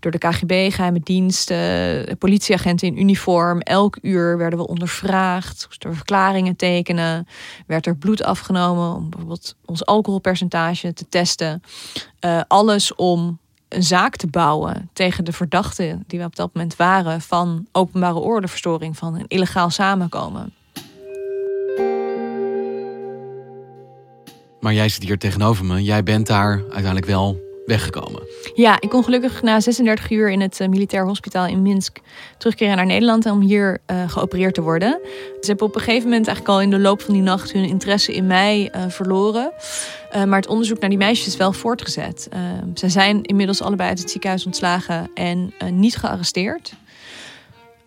Door 0.01 0.11
de 0.11 0.19
KGB, 0.19 0.73
geheime 0.73 1.01
diensten, 1.01 2.19
politieagenten 2.19 2.89
in 2.89 2.99
uniform. 2.99 3.61
Elk 3.61 3.99
uur 4.03 4.39
werden 4.39 4.59
we 4.59 4.67
ondervraagd, 4.67 5.65
moesten 5.67 5.91
we 5.91 5.97
verklaringen 5.97 6.57
tekenen. 6.57 7.27
Werd 7.67 7.87
er 7.87 7.97
bloed 7.97 8.23
afgenomen 8.23 8.95
om 8.95 9.11
bijvoorbeeld 9.11 9.57
ons 9.65 9.87
alcoholpercentage 9.87 10.93
te 10.93 11.09
testen. 11.09 11.63
Uh, 12.21 12.41
alles 12.49 12.95
om 12.95 13.39
een 13.69 13.83
zaak 13.83 14.17
te 14.17 14.27
bouwen 14.27 14.91
tegen 14.93 15.25
de 15.25 15.33
verdachten 15.33 16.05
die 16.07 16.19
we 16.19 16.25
op 16.25 16.37
dat 16.37 16.55
moment 16.55 16.77
waren 16.77 17.21
van 17.21 17.67
openbare 17.73 18.19
ordeverstoring, 18.19 18.97
van 18.97 19.15
een 19.15 19.29
illegaal 19.29 19.71
samenkomen. 19.71 20.53
Maar 24.65 24.75
jij 24.75 24.89
zit 24.89 25.03
hier 25.03 25.19
tegenover 25.19 25.65
me. 25.65 25.83
Jij 25.83 26.03
bent 26.03 26.27
daar 26.27 26.63
uiteindelijk 26.63 27.07
wel 27.07 27.41
weggekomen. 27.67 28.23
Ja, 28.55 28.81
ik 28.81 28.89
kon 28.89 29.05
gelukkig 29.05 29.43
na 29.43 29.61
36 29.61 30.11
uur 30.11 30.31
in 30.31 30.41
het 30.41 30.61
uh, 30.61 30.69
militair 30.69 31.07
hospitaal 31.07 31.47
in 31.47 31.63
Minsk 31.63 31.99
terugkeren 32.39 32.77
naar 32.77 32.87
Nederland 32.87 33.27
om 33.27 33.41
hier 33.41 33.79
uh, 33.91 34.09
geopereerd 34.09 34.55
te 34.55 34.61
worden. 34.61 34.99
Ze 35.41 35.47
hebben 35.47 35.67
op 35.67 35.75
een 35.75 35.81
gegeven 35.81 36.09
moment 36.09 36.27
eigenlijk 36.27 36.57
al 36.57 36.63
in 36.63 36.71
de 36.71 36.79
loop 36.79 37.01
van 37.01 37.15
die 37.15 37.23
nacht 37.23 37.53
hun 37.53 37.65
interesse 37.65 38.15
in 38.15 38.27
mij 38.27 38.73
uh, 38.75 38.83
verloren. 38.89 39.53
maar 40.13 40.41
het 40.41 40.49
onderzoek 40.49 40.81
naar 40.81 40.91
die 40.91 40.99
meisjes 40.99 41.27
is 41.27 41.37
wel 41.37 41.53
voortgezet. 41.53 42.29
ze 42.75 42.89
zijn 42.89 43.23
inmiddels 43.23 43.63
allebei 43.63 43.89
uit 43.89 43.99
het 43.99 44.11
ziekenhuis 44.11 44.47
ontslagen 44.47 45.11
en 45.15 45.53
niet 45.71 45.97
gearresteerd. 45.97 46.73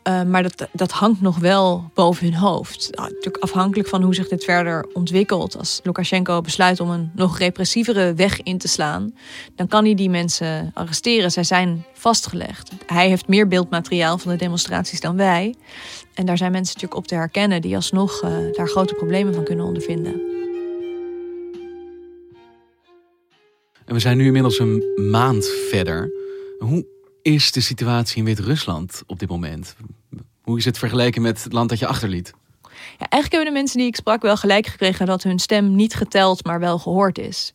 Uh, 0.08 0.24
maar 0.24 0.44
dat, 0.44 0.68
dat 0.72 0.92
hangt 0.92 1.22
nog 1.22 1.38
wel 1.38 1.92
boven 1.94 2.26
hun 2.26 2.36
hoofd. 2.36 2.90
Nou, 2.92 3.10
natuurlijk 3.10 3.44
afhankelijk 3.44 3.90
van 3.90 4.04
hoe 4.04 4.16
zich 4.16 4.28
dit 4.28 4.44
verder 4.44 4.86
ontwikkelt. 4.94 5.58
Als 5.58 5.80
Lukashenko 5.84 6.42
besluit 6.42 6.80
om 6.80 6.90
een 6.90 7.12
nog 7.16 7.38
repressievere 7.38 8.14
weg 8.14 8.42
in 8.42 8.58
te 8.58 8.68
slaan, 8.68 9.16
dan 9.56 9.68
kan 9.68 9.86
hij 9.86 9.96
die 9.96 10.10
mensen 10.10 10.72
arresteren. 10.74 11.32
Zij 11.32 11.44
zijn 11.44 11.86
vastgelegd. 11.94 12.72
Hij 12.86 13.08
heeft 13.08 13.28
meer 13.28 13.48
beeldmateriaal 13.48 14.18
van 14.18 14.32
de 14.32 14.38
demonstraties 14.38 15.00
dan 15.00 15.18
wij. 15.18 15.56
En 16.14 16.26
daar 16.26 16.38
zijn 16.38 16.52
mensen 16.52 16.74
natuurlijk 16.74 17.02
op 17.02 17.08
te 17.08 17.16
herkennen 17.16 17.62
die 17.62 17.76
alsnog 17.76 18.24
uh, 18.24 18.32
daar 18.54 18.70
grote 18.70 18.94
problemen 18.94 19.34
van 19.34 19.44
kunnen 19.44 19.66
ondervinden. 19.66 20.22
En 23.86 23.94
we 23.94 24.00
zijn 24.00 24.18
nu 24.18 24.26
inmiddels 24.26 24.60
een 24.60 24.84
maand 25.12 25.46
verder. 25.70 26.12
Hoe 26.60 26.86
is 27.34 27.52
de 27.52 27.62
situatie 27.62 28.18
in 28.18 28.26
Wit-Rusland 28.26 29.04
op 29.08 29.20
dit 29.20 29.30
moment? 29.30 29.76
Hoe 30.42 30.58
is 30.58 30.66
het 30.66 30.78
vergeleken 30.78 31.22
met 31.22 31.44
het 31.44 31.54
land 31.54 31.70
dat 31.70 31.80
je 31.80 31.88
achterliet? 31.88 32.34
Ja, 32.72 33.06
eigenlijk 33.10 33.32
hebben 33.32 33.46
de 33.46 33.60
mensen 33.60 33.78
die 33.78 33.88
ik 33.88 33.96
sprak 33.96 34.22
wel 34.22 34.38
gelijk 34.38 34.68
gekregen 34.68 35.06
dat 35.06 35.24
hun 35.24 35.40
stem 35.40 35.76
niet 35.76 35.96
geteld, 35.96 36.46
maar 36.46 36.60
wel 36.60 36.80
gehoord 36.80 37.18
is. 37.18 37.54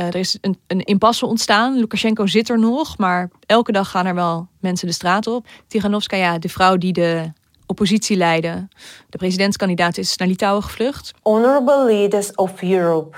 Uh, 0.00 0.06
er 0.06 0.14
is 0.14 0.38
een, 0.40 0.58
een 0.66 0.80
impasse 0.80 1.26
ontstaan. 1.26 1.78
Lukashenko 1.78 2.26
zit 2.26 2.48
er 2.48 2.58
nog, 2.58 2.98
maar 2.98 3.30
elke 3.46 3.72
dag 3.72 3.90
gaan 3.90 4.06
er 4.06 4.14
wel 4.14 4.48
mensen 4.60 4.86
de 4.86 4.92
straat 4.92 5.26
op. 5.26 5.46
Tiganovskaya, 5.66 6.38
de 6.38 6.48
vrouw 6.48 6.76
die 6.76 6.92
de 6.92 7.32
oppositie 7.66 8.16
leidde, 8.16 8.68
de 9.08 9.18
presidentskandidaat, 9.18 9.98
is 9.98 10.16
naar 10.16 10.28
Litouwen 10.28 10.62
gevlucht. 10.62 11.14
Honorable 11.22 11.84
leaders 11.84 12.34
of 12.34 12.62
Europe, 12.62 13.16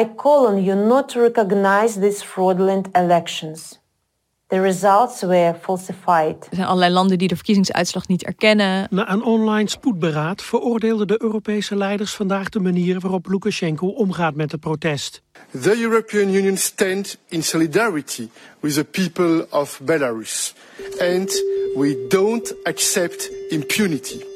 I 0.00 0.08
call 0.16 0.46
on 0.46 0.62
you 0.62 0.86
not 0.86 1.08
to 1.08 1.20
recognize 1.20 2.00
these 2.00 2.24
fraudulent 2.24 2.88
elections. 2.92 3.80
The 4.48 4.60
results 4.60 5.20
were 5.20 5.54
falsified. 5.60 6.46
Er 6.50 6.56
zijn 6.56 6.66
allerlei 6.66 6.92
landen 6.92 7.18
die 7.18 7.28
de 7.28 7.34
verkiezingsuitslag 7.34 8.08
niet 8.08 8.22
erkennen. 8.22 8.86
Na 8.90 9.10
een 9.10 9.22
online 9.22 9.68
spoedberaad 9.68 10.42
veroordeelden 10.42 11.06
de 11.06 11.22
Europese 11.22 11.76
leiders 11.76 12.14
vandaag 12.14 12.48
de 12.48 12.60
manier 12.60 13.00
waarop 13.00 13.28
Lukashenko 13.28 13.86
omgaat 13.86 14.34
met 14.34 14.52
het 14.52 14.60
protest. 14.60 15.22
The 15.60 15.80
European 15.80 16.34
Union 16.34 16.56
stands 16.56 17.16
in 17.28 17.42
solidarity 17.42 18.28
with 18.60 18.74
the 18.74 18.84
people 18.84 19.46
of 19.50 19.80
Belarus 19.84 20.54
and 21.00 21.42
we 21.74 22.06
don't 22.08 22.54
accept 22.62 23.30
impunity. 23.48 24.27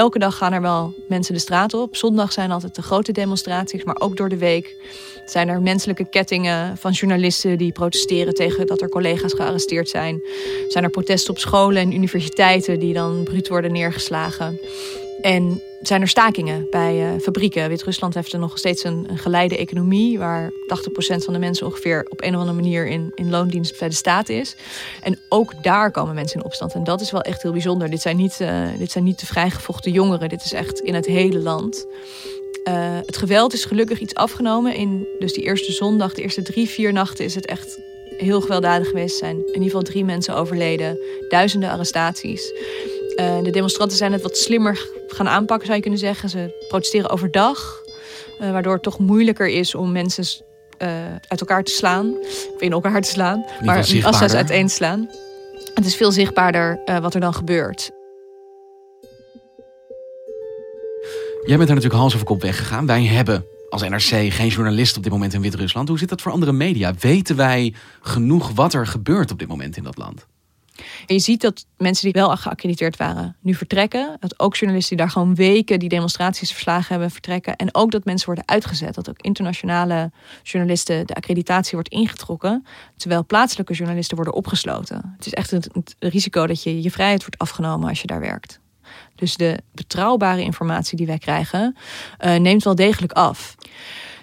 Elke 0.00 0.18
dag 0.18 0.36
gaan 0.36 0.52
er 0.52 0.60
wel 0.60 0.94
mensen 1.08 1.34
de 1.34 1.40
straat 1.40 1.74
op. 1.74 1.96
Zondag 1.96 2.32
zijn 2.32 2.50
altijd 2.50 2.74
de 2.74 2.82
grote 2.82 3.12
demonstraties, 3.12 3.84
maar 3.84 4.00
ook 4.00 4.16
door 4.16 4.28
de 4.28 4.36
week 4.36 4.76
zijn 5.26 5.48
er 5.48 5.62
menselijke 5.62 6.08
kettingen 6.08 6.76
van 6.76 6.92
journalisten 6.92 7.58
die 7.58 7.72
protesteren 7.72 8.34
tegen 8.34 8.66
dat 8.66 8.80
er 8.80 8.88
collega's 8.88 9.32
gearresteerd 9.32 9.88
zijn. 9.88 10.22
Zijn 10.68 10.84
er 10.84 10.90
protesten 10.90 11.30
op 11.30 11.38
scholen 11.38 11.82
en 11.82 11.94
universiteiten 11.94 12.78
die 12.78 12.94
dan 12.94 13.22
bruut 13.24 13.48
worden 13.48 13.72
neergeslagen. 13.72 14.60
En 15.20 15.62
zijn 15.80 16.00
er 16.00 16.08
stakingen 16.08 16.66
bij 16.70 17.14
uh, 17.14 17.20
fabrieken. 17.20 17.68
Wit-Rusland 17.68 18.14
heeft 18.14 18.32
er 18.32 18.38
nog 18.38 18.58
steeds 18.58 18.84
een, 18.84 19.06
geleide 19.14 19.56
economie... 19.56 20.18
waar 20.18 20.50
80% 20.50 20.54
van 21.16 21.32
de 21.32 21.38
mensen 21.38 21.66
ongeveer 21.66 22.06
op 22.08 22.22
een 22.22 22.34
of 22.34 22.40
andere 22.40 22.60
manier 22.60 22.86
in, 22.86 23.12
in 23.14 23.30
loondienst 23.30 23.78
bij 23.78 23.88
de 23.88 23.94
staat 23.94 24.28
is. 24.28 24.56
En 25.02 25.18
ook 25.28 25.62
daar 25.62 25.90
komen 25.90 26.14
mensen 26.14 26.40
in 26.40 26.46
opstand. 26.46 26.74
En 26.74 26.84
dat 26.84 27.00
is 27.00 27.10
wel 27.10 27.20
echt 27.20 27.42
heel 27.42 27.52
bijzonder. 27.52 27.90
Dit 27.90 28.00
zijn 28.00 28.16
niet, 28.16 28.38
uh, 28.40 28.68
dit 28.78 28.90
zijn 28.90 29.04
niet 29.04 29.20
de 29.20 29.26
vrijgevochten 29.26 29.92
jongeren. 29.92 30.28
Dit 30.28 30.44
is 30.44 30.52
echt 30.52 30.80
in 30.80 30.94
het 30.94 31.06
hele 31.06 31.38
land. 31.38 31.86
Uh, 32.64 32.98
het 33.06 33.16
geweld 33.16 33.52
is 33.52 33.64
gelukkig 33.64 34.00
iets 34.00 34.14
afgenomen. 34.14 34.74
In 34.74 35.06
dus 35.18 35.32
die 35.32 35.44
eerste 35.44 35.72
zondag, 35.72 36.14
de 36.14 36.22
eerste 36.22 36.42
drie, 36.42 36.68
vier 36.68 36.92
nachten 36.92 37.24
is 37.24 37.34
het 37.34 37.46
echt 37.46 37.78
heel 38.16 38.40
gewelddadig 38.40 38.88
geweest. 38.88 39.16
zijn 39.16 39.36
in 39.36 39.46
ieder 39.46 39.62
geval 39.62 39.82
drie 39.82 40.04
mensen 40.04 40.34
overleden. 40.34 40.98
Duizenden 41.28 41.70
arrestaties. 41.70 42.52
De 43.42 43.50
demonstranten 43.50 43.96
zijn 43.96 44.12
het 44.12 44.22
wat 44.22 44.36
slimmer 44.36 44.88
gaan 45.12 45.28
aanpakken, 45.28 45.66
zou 45.66 45.76
je 45.76 45.82
kunnen 45.82 46.00
zeggen. 46.00 46.28
Ze 46.28 46.64
protesteren 46.68 47.10
overdag, 47.10 47.80
uh, 48.40 48.50
waardoor 48.50 48.72
het 48.72 48.82
toch 48.82 48.98
moeilijker 48.98 49.48
is 49.48 49.74
om 49.74 49.92
mensen 49.92 50.24
uh, 50.82 50.88
uit 51.28 51.40
elkaar 51.40 51.64
te 51.64 51.72
slaan. 51.72 52.14
Of 52.54 52.60
in 52.60 52.72
elkaar 52.72 53.00
te 53.00 53.08
slaan, 53.08 53.44
maar 53.64 53.76
als 54.02 54.18
ze 54.18 54.36
uiteen 54.36 54.68
slaan. 54.68 55.08
Het 55.74 55.86
is 55.86 55.96
veel 55.96 56.12
zichtbaarder 56.12 56.80
wat 57.00 57.14
er 57.14 57.20
dan 57.20 57.34
gebeurt. 57.34 57.90
Jij 61.46 61.56
bent 61.56 61.68
er 61.68 61.74
natuurlijk 61.74 62.00
hals 62.00 62.14
over 62.14 62.26
kop 62.26 62.42
weggegaan. 62.42 62.86
Wij 62.86 63.04
hebben 63.04 63.44
als 63.68 63.82
NRC 63.82 64.32
geen 64.32 64.48
journalist 64.48 64.96
op 64.96 65.02
dit 65.02 65.12
moment 65.12 65.34
in 65.34 65.40
Wit-Rusland. 65.40 65.88
Hoe 65.88 65.98
zit 65.98 66.08
dat 66.08 66.20
voor 66.22 66.32
andere 66.32 66.52
media? 66.52 66.94
Weten 66.98 67.36
wij 67.36 67.74
genoeg 68.00 68.50
wat 68.54 68.74
er 68.74 68.86
gebeurt 68.86 69.30
op 69.30 69.38
dit 69.38 69.48
moment 69.48 69.76
in 69.76 69.82
dat 69.82 69.96
land? 69.96 70.26
En 71.06 71.14
je 71.14 71.20
ziet 71.20 71.40
dat 71.40 71.66
mensen 71.76 72.04
die 72.04 72.22
wel 72.22 72.36
geaccrediteerd 72.36 72.96
waren 72.96 73.36
nu 73.40 73.54
vertrekken. 73.54 74.16
Dat 74.20 74.40
ook 74.40 74.56
journalisten 74.56 74.96
die 74.96 75.04
daar 75.06 75.14
gewoon 75.14 75.34
weken 75.34 75.78
die 75.78 75.88
demonstraties 75.88 76.52
verslagen 76.52 76.88
hebben 76.88 77.10
vertrekken. 77.10 77.56
En 77.56 77.74
ook 77.74 77.90
dat 77.90 78.04
mensen 78.04 78.26
worden 78.26 78.48
uitgezet. 78.48 78.94
Dat 78.94 79.08
ook 79.08 79.20
internationale 79.20 80.10
journalisten 80.42 81.06
de 81.06 81.14
accreditatie 81.14 81.72
wordt 81.72 81.88
ingetrokken. 81.88 82.66
Terwijl 82.96 83.24
plaatselijke 83.24 83.72
journalisten 83.72 84.16
worden 84.16 84.34
opgesloten. 84.34 85.14
Het 85.16 85.26
is 85.26 85.34
echt 85.34 85.50
het, 85.50 85.68
risico 85.98 86.46
dat 86.46 86.62
je 86.62 86.82
je 86.82 86.90
vrijheid 86.90 87.20
wordt 87.20 87.38
afgenomen 87.38 87.88
als 87.88 88.00
je 88.00 88.06
daar 88.06 88.20
werkt. 88.20 88.60
Dus 89.14 89.36
de 89.36 89.58
betrouwbare 89.72 90.42
informatie 90.42 90.96
die 90.96 91.06
wij 91.06 91.18
krijgen 91.18 91.76
uh, 92.24 92.36
neemt 92.36 92.64
wel 92.64 92.74
degelijk 92.74 93.12
af. 93.12 93.56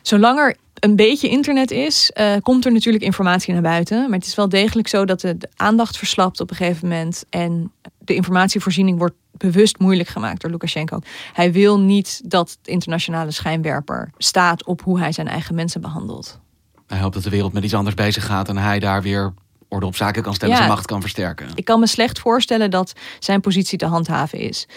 Zolang 0.08 0.40
er 0.40 0.56
een 0.74 0.96
beetje 0.96 1.30
internet 1.30 1.72
is, 1.72 2.12
uh, 2.20 2.36
komt 2.42 2.66
er 2.66 2.72
natuurlijk 2.72 3.04
informatie 3.04 3.54
naar 3.54 3.62
buiten. 3.62 4.02
Maar 4.10 4.18
het 4.18 4.28
is 4.28 4.36
wel 4.36 4.50
degelijk 4.50 4.88
zo 4.88 5.06
dat 5.06 5.22
de, 5.22 5.38
de, 5.38 5.50
aandacht 5.56 5.98
verslapt 5.98 6.40
op 6.40 6.50
een 6.50 6.56
gegeven 6.56 6.88
moment. 6.88 7.26
En 7.30 7.72
de 7.98 8.16
informatievoorziening 8.16 8.98
wordt 8.98 9.16
bewust 9.32 9.80
moeilijk 9.80 10.10
gemaakt 10.10 10.42
door 10.42 10.52
Lukashenko. 10.52 11.00
Hij 11.34 11.52
wil 11.52 11.80
niet 11.80 12.22
dat 12.26 12.58
de 12.62 12.72
internationale 12.72 13.32
schijnwerper 13.32 14.10
staat 14.18 14.66
op 14.66 14.82
hoe 14.82 15.00
hij 15.00 15.12
zijn 15.12 15.28
eigen 15.28 15.56
mensen 15.56 15.82
behandelt. 15.82 16.40
Hij 16.88 17.00
hoopt 17.00 17.14
dat 17.14 17.24
de 17.24 17.30
wereld 17.30 17.54
met 17.54 17.64
iets 17.64 17.74
anders 17.74 17.96
bezig 17.96 18.26
gaat 18.26 18.50
en 18.50 18.58
hij 18.58 18.80
daar 18.80 19.02
weer 19.02 19.34
orde 19.68 19.86
op 19.86 19.96
zaken 19.96 20.24
kan 20.24 20.34
stellen, 20.34 20.54
ja, 20.54 20.60
zijn 20.60 20.74
macht 20.74 20.86
kan 20.86 21.02
versterken. 21.02 21.50
Ik 21.56 21.66
kan 21.66 21.80
me 21.80 21.88
slecht 21.88 22.20
voorstellen 22.20 22.72
dat 22.72 22.94
zijn 23.20 23.42
positie 23.42 23.78
te 23.78 23.86
handhaven 23.86 24.40
is. 24.40 24.68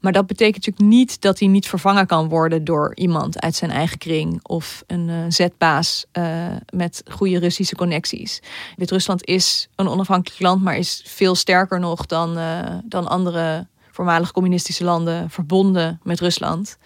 Maar 0.00 0.12
dat 0.12 0.26
betekent 0.26 0.66
natuurlijk 0.66 0.94
niet 0.94 1.20
dat 1.20 1.38
hij 1.38 1.48
niet 1.48 1.68
vervangen 1.68 2.06
kan 2.06 2.28
worden 2.28 2.64
door 2.64 2.94
iemand 2.94 3.40
uit 3.40 3.54
zijn 3.54 3.70
eigen 3.70 3.98
kring 3.98 4.40
of 4.42 4.82
een 4.86 5.08
uh, 5.08 5.24
zetbaas 5.28 6.06
uh, 6.12 6.46
met 6.74 7.02
goede 7.10 7.38
Russische 7.38 7.74
connecties. 7.76 8.42
Wit-Rusland 8.76 9.26
is 9.26 9.68
een 9.76 9.88
onafhankelijk 9.88 10.40
land, 10.40 10.62
maar 10.62 10.76
is 10.76 11.02
veel 11.06 11.34
sterker 11.34 11.80
nog 11.80 12.06
dan, 12.06 12.38
uh, 12.38 12.60
dan 12.84 13.08
andere 13.08 13.66
voormalig 13.90 14.32
communistische 14.32 14.84
landen 14.84 15.30
verbonden 15.30 16.00
met 16.02 16.20
Rusland. 16.20 16.78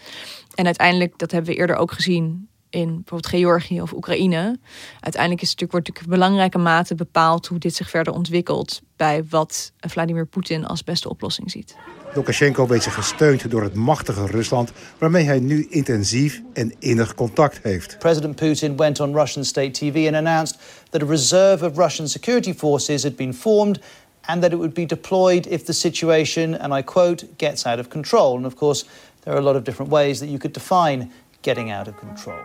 En 0.54 0.64
uiteindelijk, 0.64 1.18
dat 1.18 1.30
hebben 1.30 1.50
we 1.50 1.58
eerder 1.58 1.76
ook 1.76 1.92
gezien 1.92 2.48
in 2.70 2.86
bijvoorbeeld 2.86 3.26
Georgië 3.26 3.82
of 3.82 3.92
Oekraïne. 3.92 4.58
Uiteindelijk 5.00 5.42
is 5.42 5.50
het 5.50 5.60
natuurlijk, 5.60 5.72
wordt 5.72 5.86
natuurlijk 5.86 6.06
in 6.06 6.10
belangrijke 6.20 6.58
mate 6.58 6.94
bepaald 6.94 7.46
hoe 7.46 7.58
dit 7.58 7.74
zich 7.74 7.90
verder 7.90 8.12
ontwikkelt 8.12 8.80
bij 8.96 9.24
wat 9.30 9.72
Vladimir 9.78 10.26
Poetin 10.26 10.66
als 10.66 10.84
beste 10.84 11.08
oplossing 11.08 11.50
ziet. 11.50 11.76
Lukashenko 12.14 12.66
weet 12.66 12.82
zich 12.82 12.94
gesteund 12.94 13.50
door 13.50 13.62
het 13.62 13.74
machtige 13.74 14.26
Rusland, 14.26 14.72
waarmee 14.98 15.24
hij 15.24 15.38
nu 15.38 15.66
intensief 15.70 16.42
en 16.52 16.74
innig 16.78 17.14
contact 17.14 17.58
heeft. 17.62 17.98
President 17.98 18.36
Putin 18.36 18.76
went 18.76 19.00
on 19.00 19.14
Russian 19.16 19.44
state 19.44 19.70
TV 19.70 20.06
and 20.06 20.14
announced 20.14 20.58
that 20.90 21.02
a 21.02 21.06
reserve 21.06 21.66
of 21.66 21.76
Russian 21.76 22.08
security 22.08 22.54
forces 22.54 23.02
had 23.02 23.16
been 23.16 23.34
formed 23.34 23.80
and 24.20 24.42
that 24.42 24.52
it 24.52 24.56
would 24.56 24.74
be 24.74 24.86
deployed 24.86 25.46
if 25.46 25.62
the 25.64 25.72
situation, 25.72 26.60
and 26.60 26.78
I 26.78 26.82
quote, 26.82 27.26
gets 27.36 27.66
out 27.66 27.78
of 27.78 27.88
control. 27.88 28.36
And 28.36 28.46
of 28.46 28.54
course, 28.54 28.84
there 29.20 29.34
are 29.34 29.40
a 29.40 29.44
lot 29.44 29.56
of 29.56 29.62
different 29.62 29.92
ways 29.92 30.18
that 30.18 30.28
you 30.28 30.38
could 30.38 30.54
define 30.54 31.10
getting 31.42 31.72
out 31.72 31.88
of 31.88 31.94
control. 31.96 32.40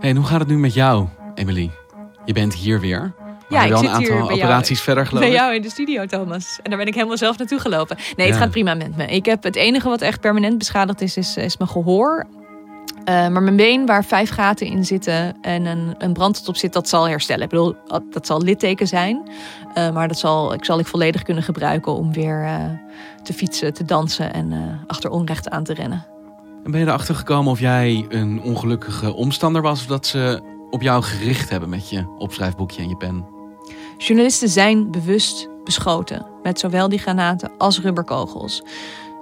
Hey, 0.00 0.10
en 0.10 0.16
hoe 0.16 0.26
gaat 0.26 0.38
het 0.38 0.48
nu 0.48 0.58
met 0.58 0.74
jou, 0.74 1.06
Emily? 1.34 1.70
Je 2.24 2.32
bent 2.32 2.54
hier 2.54 2.80
weer. 2.80 3.14
Ja, 3.48 3.62
ik 3.62 3.68
wel 3.68 3.78
zit 3.78 3.88
een 3.88 3.94
aantal 3.94 4.14
hier 4.16 4.26
bij 4.26 4.34
operaties 4.34 4.68
jou, 4.68 4.82
verder, 4.84 5.06
geloof 5.06 5.22
bij 5.22 5.32
ik. 5.32 5.38
jou 5.38 5.54
in 5.54 5.62
de 5.62 5.70
studio, 5.70 6.06
Thomas. 6.06 6.58
En 6.62 6.70
daar 6.70 6.78
ben 6.78 6.88
ik 6.88 6.94
helemaal 6.94 7.16
zelf 7.16 7.38
naartoe 7.38 7.58
gelopen. 7.58 7.96
Nee, 8.16 8.26
het 8.26 8.34
Ja. 8.36 8.42
gaat 8.42 8.50
prima 8.50 8.74
met 8.74 8.96
me. 8.96 9.06
Ik 9.06 9.24
heb 9.26 9.42
het 9.42 9.56
enige 9.56 9.88
wat 9.88 10.00
echt 10.00 10.20
permanent 10.20 10.58
beschadigd 10.58 11.00
is, 11.00 11.16
is, 11.16 11.36
is 11.36 11.56
mijn 11.56 11.70
gehoor. 11.70 12.26
Eh, 13.04 13.14
maar 13.28 13.42
mijn 13.42 13.56
been, 13.56 13.86
waar 13.86 14.04
vijf 14.04 14.30
gaten 14.30 14.66
in 14.66 14.84
zitten 14.84 15.36
en 15.40 15.66
een, 15.66 15.94
een 15.98 16.12
brand 16.12 16.48
op 16.48 16.56
zit, 16.56 16.72
dat 16.72 16.88
zal 16.88 17.08
herstellen. 17.08 17.42
Ik 17.42 17.48
bedoel, 17.48 17.74
dat 18.10 18.26
zal 18.26 18.42
litteken 18.42 18.86
zijn. 18.86 19.30
Eh, 19.74 19.90
maar 19.90 20.08
dat 20.08 20.18
zal, 20.18 20.52
ik 20.52 20.64
zal 20.64 20.78
ik 20.78 20.86
volledig 20.86 21.22
kunnen 21.22 21.42
gebruiken 21.42 21.92
om 21.94 22.12
weer 22.12 22.44
eh, 22.44 22.64
te 23.22 23.32
fietsen, 23.32 23.74
te 23.74 23.84
dansen 23.84 24.32
en 24.32 24.78
achter 24.86 25.10
onrecht 25.10 25.50
aan 25.50 25.64
te 25.64 25.74
rennen. 25.74 26.06
En 26.64 26.70
ben 26.70 26.80
je 26.80 26.86
erachter 26.86 27.14
gekomen 27.14 27.52
of 27.52 27.60
jij 27.60 28.06
een 28.08 28.40
ongelukkige 28.42 29.14
omstander 29.14 29.62
was... 29.62 29.80
of 29.80 29.86
dat 29.86 30.06
ze 30.06 30.40
op 30.70 30.82
jou 30.82 31.02
gericht 31.02 31.50
hebben 31.50 31.68
met 31.68 31.90
je 31.90 32.14
opschrijfboekje 32.18 32.82
en 32.82 32.88
je 32.88 32.96
pen? 32.96 33.36
Journalisten 33.98 34.48
zijn 34.48 34.90
bewust 34.90 35.48
beschoten 35.64 36.26
met 36.42 36.58
zowel 36.58 36.88
die 36.88 36.98
granaten 36.98 37.50
als 37.58 37.80
rubberkogels. 37.80 38.62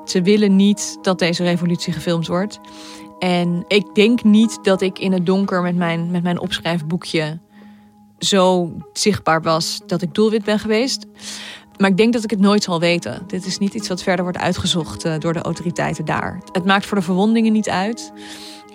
Ze 0.04 0.22
willen 0.22 0.56
niet 0.56 0.98
dat 1.02 1.18
deze 1.18 1.42
revolutie 1.42 1.92
gefilmd 1.92 2.26
wordt. 2.26 2.60
En 3.18 3.64
ik 3.68 3.94
denk 3.94 4.24
niet 4.24 4.58
dat 4.62 4.80
ik 4.80 4.98
in 4.98 5.12
het 5.12 5.26
donker 5.26 5.62
met 5.62 5.76
mijn, 5.76 6.10
met 6.10 6.22
mijn 6.22 6.40
opschrijfboekje 6.40 7.38
zo 8.18 8.72
zichtbaar 8.92 9.42
was 9.42 9.80
dat 9.86 10.02
ik 10.02 10.14
doelwit 10.14 10.44
ben 10.44 10.58
geweest. 10.58 11.06
Maar 11.76 11.90
ik 11.90 11.96
denk 11.96 12.12
dat 12.12 12.24
ik 12.24 12.30
het 12.30 12.40
nooit 12.40 12.62
zal 12.62 12.80
weten. 12.80 13.22
Dit 13.26 13.46
is 13.46 13.58
niet 13.58 13.74
iets 13.74 13.88
wat 13.88 14.02
verder 14.02 14.24
wordt 14.24 14.38
uitgezocht 14.38 15.04
eh, 15.04 15.18
door 15.18 15.32
de 15.32 15.42
autoriteiten 15.42 16.04
daar. 16.04 16.40
Het 16.52 16.64
maakt 16.64 16.86
voor 16.86 16.96
de 16.96 17.02
verwondingen 17.02 17.52
niet 17.52 17.68
uit. 17.68 18.12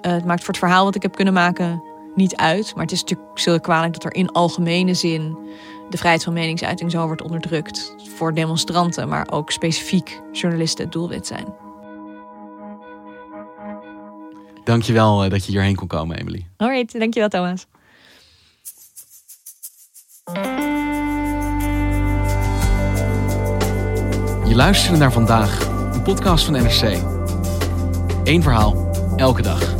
Eh, 0.01 0.11
het 0.11 0.25
maakt 0.25 0.39
voor 0.39 0.53
het 0.53 0.63
verhaal 0.63 0.85
wat 0.85 0.95
ik 0.95 1.01
heb 1.01 1.15
kunnen 1.15 1.33
maken 1.33 1.83
niet 2.15 2.35
uit. 2.35 2.71
Maar 2.75 2.83
het 2.83 2.91
is 2.91 3.01
natuurlijk 3.01 3.39
zeer 3.39 3.59
kwalijk 3.59 3.93
dat 3.93 4.03
er 4.03 4.13
in 4.13 4.31
algemene 4.31 4.93
zin 4.93 5.37
de 5.91 5.97
vrijheid 5.97 6.23
van 6.23 6.33
meningsuiting 6.33 6.91
zo 6.91 7.05
wordt 7.05 7.21
onderdrukt. 7.21 7.95
Voor 8.15 8.33
demonstranten, 8.33 9.07
maar 9.07 9.27
ook 9.31 9.51
specifiek 9.51 10.21
journalisten 10.31 10.83
het 10.83 10.93
doelwit 10.93 11.27
zijn. 11.27 11.45
Dankjewel 14.63 15.23
eh, 15.23 15.29
dat 15.29 15.45
je 15.45 15.51
hierheen 15.51 15.75
kon 15.75 15.87
komen, 15.87 16.17
Emily. 16.17 16.47
Alright, 16.57 16.99
dankjewel 16.99 17.29
Thomas. 17.29 17.65
Je 24.47 24.55
luisterde 24.55 24.97
naar 24.97 25.11
Vandaag, 25.11 25.69
een 25.93 26.01
podcast 26.01 26.45
van 26.45 26.53
NRC. 26.53 26.97
Eén 28.23 28.43
verhaal, 28.43 28.89
elke 29.15 29.41
dag. 29.41 29.75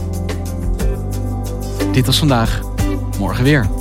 Dit 1.92 2.06
was 2.06 2.20
Vandaag, 2.20 2.62
morgen 3.18 3.44
weer. 3.44 3.81